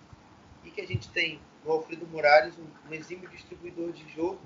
[0.64, 4.40] E que a gente tem no Alfredo Morales um, um exímio distribuidor de jogo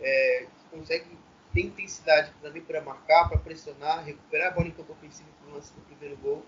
[0.00, 1.06] é, que consegue
[1.52, 5.54] ter intensidade também para marcar, para pressionar, recuperar a bola em campo ofensivo para o
[5.54, 6.44] lance do primeiro gol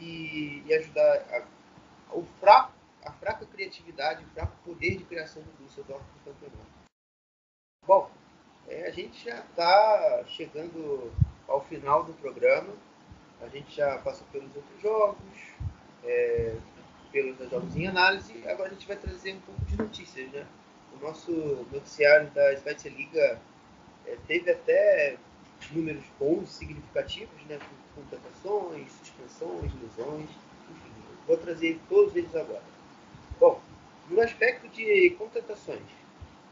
[0.00, 2.72] e, e ajudar a, o fraco,
[3.04, 6.70] a fraca criatividade, o fraco poder de criação do Düsseldorf no campeonato.
[7.86, 8.10] Bom,
[8.68, 11.12] é, a gente já está chegando
[11.46, 12.72] ao final do programa.
[13.40, 15.38] A gente já passou pelos outros jogos,
[16.04, 16.56] é,
[17.10, 18.46] pelos jogos em análise.
[18.46, 20.46] Agora a gente vai trazer um pouco de notícias, né?
[20.94, 21.32] O nosso
[21.72, 23.40] noticiário da Schweizer Liga
[24.06, 25.16] é, teve até
[25.72, 27.58] números bons, significativos, né?
[27.58, 28.92] Com contratações,
[29.28, 30.30] suspensões, lesões,
[30.70, 30.92] enfim.
[31.26, 32.62] Vou trazer todos eles agora.
[33.38, 33.60] Bom,
[34.08, 35.82] no aspecto de contratações,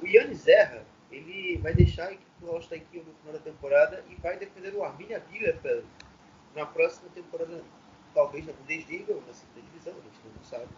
[0.01, 2.47] o Yannis Zerra ele vai deixar a equipe do
[2.91, 5.85] Kiel no final da temporada e vai defender o Arminia Bielefeld
[6.55, 7.63] na próxima temporada,
[8.15, 10.69] talvez na Bundesliga ou na segunda divisão, a gente não sabe.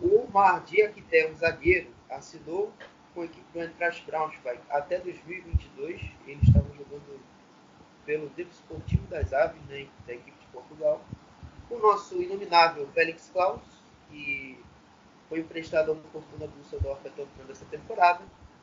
[0.00, 2.72] O Mardi Akité, um zagueiro, assinou
[3.14, 6.00] com a equipe do Eintracht Braunschweig até 2022.
[6.26, 7.20] Ele estava jogando
[8.04, 11.00] pelo Desportivo das Aves, né, da equipe de Portugal.
[11.68, 13.62] O nosso inominável Felix Klaus,
[14.08, 14.58] que
[15.28, 18.20] foi emprestado ao Fortuna Düsseldorf até o final dessa temporada.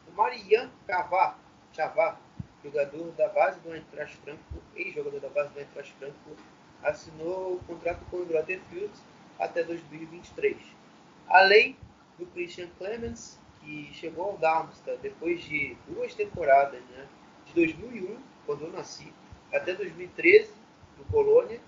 [0.07, 1.37] O Marian Cavá,
[2.63, 6.39] jogador da base do Eintracht Frankfurt, ex-jogador da base do Eintracht Frankfurt,
[6.83, 8.91] assinou o contrato com o Grotterfield
[9.39, 10.57] até 2023.
[11.29, 11.77] Além
[12.17, 17.07] do Christian Clemens, que chegou ao Darmstadt depois de duas temporadas, né,
[17.45, 19.13] de 2001, quando eu nasci,
[19.51, 20.51] até 2013,
[20.97, 21.59] no Colônia,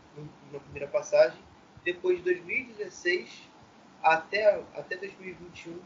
[0.52, 1.40] na primeira passagem,
[1.84, 3.50] depois de 2016
[4.04, 5.80] até, até 2021,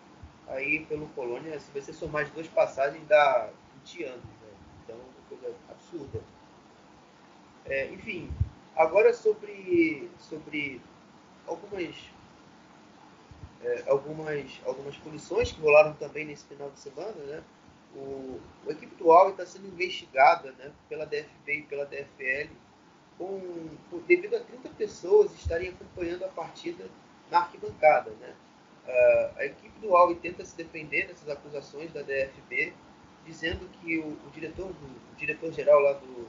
[0.47, 3.49] aí pelo Colônia, se você somar as duas passagens, dá
[3.85, 4.49] 20 anos, né?
[4.83, 6.21] então é uma coisa absurda.
[7.65, 8.29] É, enfim,
[8.75, 10.81] agora sobre, sobre
[11.47, 11.95] algumas,
[13.63, 17.43] é, algumas, algumas punições que rolaram também nesse final de semana, né?
[17.95, 22.51] O, a equipe do Aue está sendo investigada né, pela DFB e pela DFL
[23.17, 23.69] com,
[24.07, 26.89] devido a 30 pessoas estarem acompanhando a partida
[27.29, 28.11] na arquibancada.
[28.11, 28.33] Né?
[28.87, 32.73] Ah, a equipe do Aue tenta se defender dessas acusações da DFB,
[33.25, 36.27] dizendo que o, o diretor o diretor geral lá do,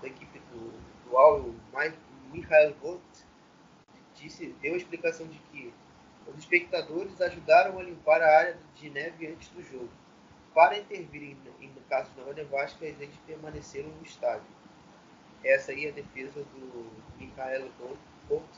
[0.00, 0.70] da equipe do,
[1.08, 1.96] do o Mike,
[2.32, 3.02] Michael Vogt,
[4.14, 5.72] disse, deu a explicação de que
[6.28, 9.90] os espectadores ajudaram a limpar a área de neve antes do jogo.
[10.54, 14.46] Para intervir em, em caso de nova nevasca, eles permaneceram no estádio.
[15.44, 16.86] Essa aí é a defesa do
[17.18, 17.68] Michael
[18.28, 18.48] Vogt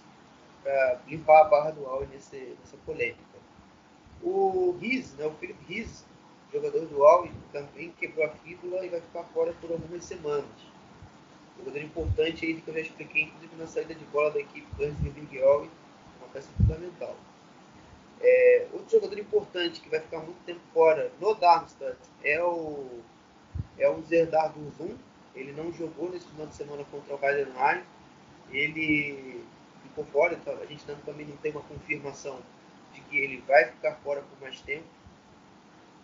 [0.62, 3.20] para limpar a barra do Aue nesse, nessa polêmica.
[4.22, 6.04] O Riz, né, o Felipe Riz,
[6.52, 10.44] jogador do Aue, também quebrou a fíbula e vai ficar fora por algumas semanas.
[11.58, 15.10] Jogador importante aí que eu já expliquei, inclusive na saída de bola da equipe do
[15.12, 15.70] Big Aue,
[16.18, 17.16] uma peça fundamental.
[18.22, 23.00] É, outro jogador importante que vai ficar muito tempo fora no Darmstadt é o,
[23.76, 24.96] é o Zerdar Durzum.
[25.34, 27.82] Ele não jogou nesse final de semana contra o Heidenheim.
[28.52, 29.44] Ele
[29.82, 32.38] ficou fora, então a gente também não tem uma confirmação
[32.92, 34.84] de que ele vai ficar fora por mais tempo.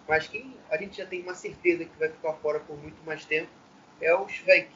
[0.08, 3.24] Mas quem a gente já tem uma certeza que vai ficar fora por muito mais
[3.24, 3.50] tempo
[4.00, 4.70] é o Schwenk,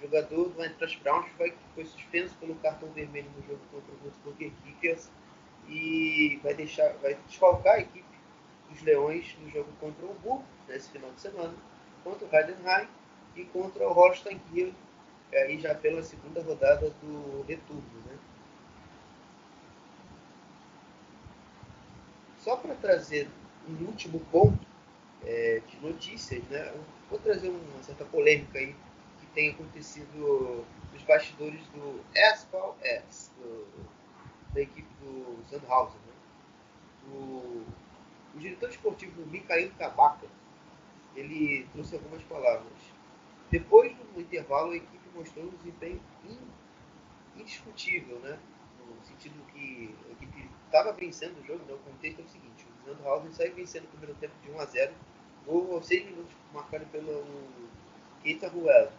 [0.00, 4.52] jogador do Eintracht Braunschweig, que foi suspenso pelo cartão vermelho no jogo contra o Würzburger
[4.62, 5.08] Kickers
[5.68, 8.04] e vai deixar, vai desfalcar a equipe
[8.70, 11.54] dos Leões no jogo contra o Bull nesse final de semana,
[12.02, 12.88] contra o Heidenheim
[13.34, 14.72] e contra o Holstein Kiel,
[15.32, 18.18] aí já pela segunda rodada do retorno, né?
[22.38, 23.28] Só para trazer
[23.68, 24.66] um último ponto
[25.24, 26.72] é, de notícias, né?
[27.10, 28.74] Vou trazer uma certa polêmica aí
[29.20, 33.66] que tem acontecido nos bastidores do Espal S, do,
[34.56, 36.00] da equipe do Sandhausen.
[36.06, 36.12] Né?
[37.12, 37.64] O,
[38.34, 40.26] o diretor esportivo Mikhail Kabaka,
[41.14, 42.72] ele trouxe algumas palavras.
[43.50, 48.38] Depois do intervalo, a equipe mostrou um desempenho in- indiscutível, né?
[48.78, 51.64] no sentido que a equipe estava vencendo o jogo.
[51.66, 51.74] Né?
[51.74, 54.64] O contexto é o seguinte: o Sandhausen saiu vencendo o primeiro tempo de 1 a
[54.64, 54.94] 0
[55.46, 57.24] Gol aos 6 minutos, marcado pelo
[58.22, 58.90] Keita Ruel.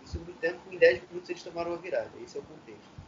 [0.00, 2.10] No segundo tempo, em 10 minutos, eles tomaram a virada.
[2.22, 3.01] Esse é o contexto.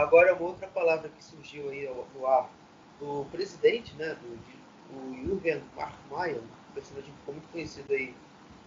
[0.00, 2.50] Agora, uma outra palavra que surgiu aí no ar
[2.98, 8.14] do presidente, né, do, o Jürgen Markmayer, um personagem que ficou muito conhecido aí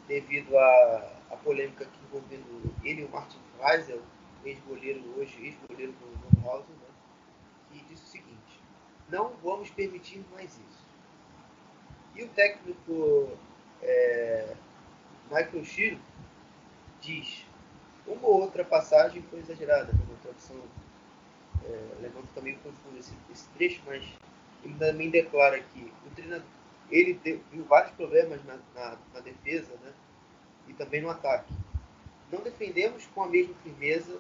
[0.08, 4.00] devido à, polêmica que envolvendo ele e o Martin Freisel,
[4.46, 6.88] ex-goleiro hoje, ex-goleiro do Nordhausen, né,
[7.72, 8.60] que disse o seguinte,
[9.10, 10.86] não vamos permitir mais isso.
[12.14, 13.32] E o técnico
[13.82, 14.56] é,
[15.32, 16.00] Michael Shiro
[17.02, 17.44] diz,
[18.06, 20.62] uma ou outra passagem foi exagerada, uma tradução
[21.66, 21.94] é,
[22.34, 24.04] também confundo esse, esse trecho, mas
[24.64, 26.46] ele também declara que o treinador,
[26.90, 27.20] ele
[27.52, 29.94] viu vários problemas na, na, na, defesa né,
[30.68, 31.54] e também no ataque.
[32.32, 34.20] Não defendemos com a mesma firmeza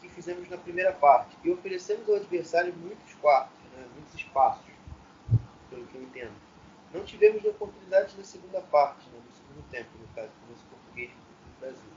[0.00, 4.64] que fizemos na primeira parte e oferecemos ao adversário muitos quartos, né, muitos espaços,
[5.70, 6.34] pelo que eu entendo.
[6.92, 11.10] Não tivemos oportunidades na segunda parte, né, no segundo tempo, no caso, do nosso português
[11.10, 11.90] do Brasil.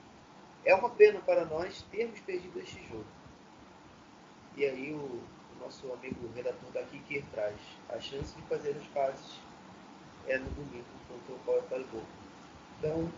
[0.65, 3.05] É uma pena para nós termos perdido este jogo.
[4.57, 7.55] E aí o, o nosso amigo redator daqui que traz
[7.89, 9.39] a chance de fazer as pazes
[10.25, 12.03] é no domingo contra o Power Palgol.
[12.79, 13.13] Então,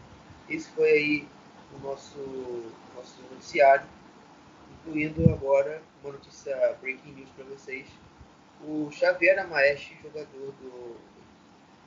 [0.49, 1.27] esse foi aí
[1.73, 3.87] o nosso, nosso noticiário,
[4.73, 7.87] incluindo agora uma notícia breaking news para vocês.
[8.61, 10.97] O Xavier Amaeshi, jogador do,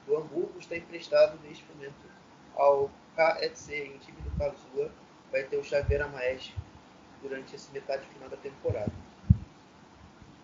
[0.07, 2.07] do Hamburgo, está emprestado neste momento
[2.57, 4.91] ao KFC, em time do Karlsruhe.
[5.31, 6.55] Vai ter o Xavier Amaeshi
[7.21, 9.12] durante essa metade final da temporada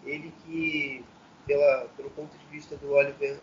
[0.05, 1.05] ele que,
[1.47, 3.41] pela, pelo ponto de vista do Oliver,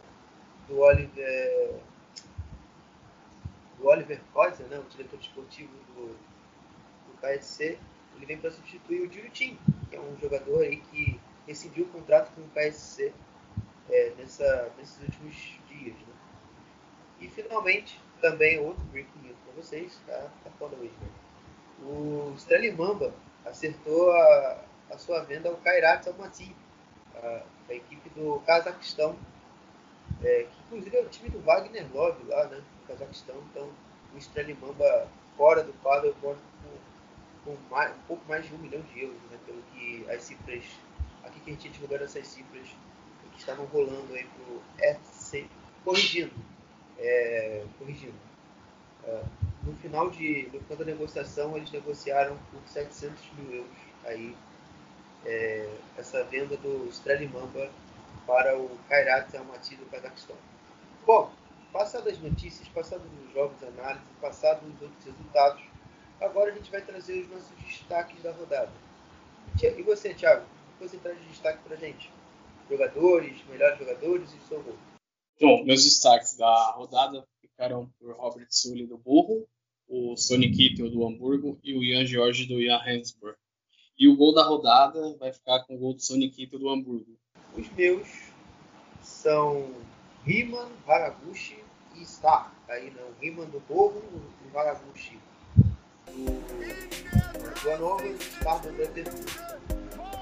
[0.67, 1.79] do Oliver,
[3.77, 7.77] do Oliver Kozer, né, o diretor esportivo do, do KSC,
[8.15, 9.57] ele vem para substituir o Tim,
[9.89, 13.13] que é um jogador aí que rescindiu o contrato com o KSC
[13.89, 15.35] é, nessa, nesses últimos
[15.69, 15.95] dias.
[15.95, 16.13] Né?
[17.21, 21.07] E finalmente, também outro breaking news para vocês, tá, tá foda hoje, né?
[21.83, 23.13] O Stanley Mamba
[23.45, 26.55] acertou a, a sua venda ao Kairat Almaty,
[27.15, 29.17] a, a, equipe do Cazaquistão,
[30.23, 33.35] é, que inclusive é o time do Wagner Love lá, né, no Cazaquistão.
[33.51, 33.69] Então,
[34.13, 36.35] o Stanley Mamba fora do quadro com,
[37.43, 40.63] com mais, um pouco mais de um milhão de euros, né, pelo que as cifras,
[41.23, 42.67] aqui que a gente divulgado essas cifras
[43.33, 45.45] que estavam rolando aí pro FC,
[45.83, 46.33] corrigindo,
[46.97, 48.15] é, corrigindo.
[49.03, 49.23] É,
[49.63, 54.35] no final de no final da negociação eles negociaram por 700 mil euros aí
[55.25, 57.69] é, essa venda do Strelimamba
[58.25, 60.35] para o Kairat Almaty do Cazaquistão.
[61.05, 61.31] Bom,
[61.71, 65.63] passadas as notícias, passados os jogos, análise, passados os outros resultados,
[66.21, 68.71] agora a gente vai trazer os nossos destaques da rodada.
[69.61, 70.45] E você, Thiago,
[70.79, 72.11] você traz de destaque para gente?
[72.69, 74.77] Jogadores, melhores jogadores e seu gol.
[75.39, 79.47] Bom, meus destaques da rodada ficaram por Robert Sully do Burro,
[79.87, 83.37] o Sonny Kittel do Hamburgo e o Ian George do Johannesburg.
[83.97, 87.15] E o gol da rodada vai ficar com o gol do Sonic do Hamburgo.
[87.57, 88.07] Os meus
[89.01, 89.71] são
[90.25, 91.63] Riman, Haraguchi
[91.95, 92.53] e Star.
[92.67, 94.01] Aí não, Riman do Borro
[94.43, 95.17] e Haraguchi
[96.07, 96.25] do,
[97.61, 99.45] do Hannover e Star do Leverkusen.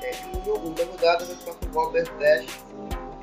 [0.04, 2.64] É, e o meu gol da rodada vai ficar com o Robert Dash.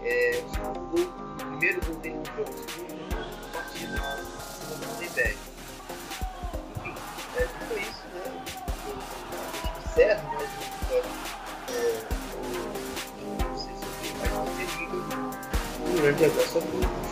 [0.02, 3.92] É, o segundo gol, o primeiro gol dele no jogo, o segundo gol da partida,
[3.92, 5.38] o segundo gol tem 10.
[6.76, 6.94] Enfim,
[7.36, 8.60] é, tudo isso, né?
[9.90, 10.39] encerra
[16.02, 17.09] minute में कर सकूँ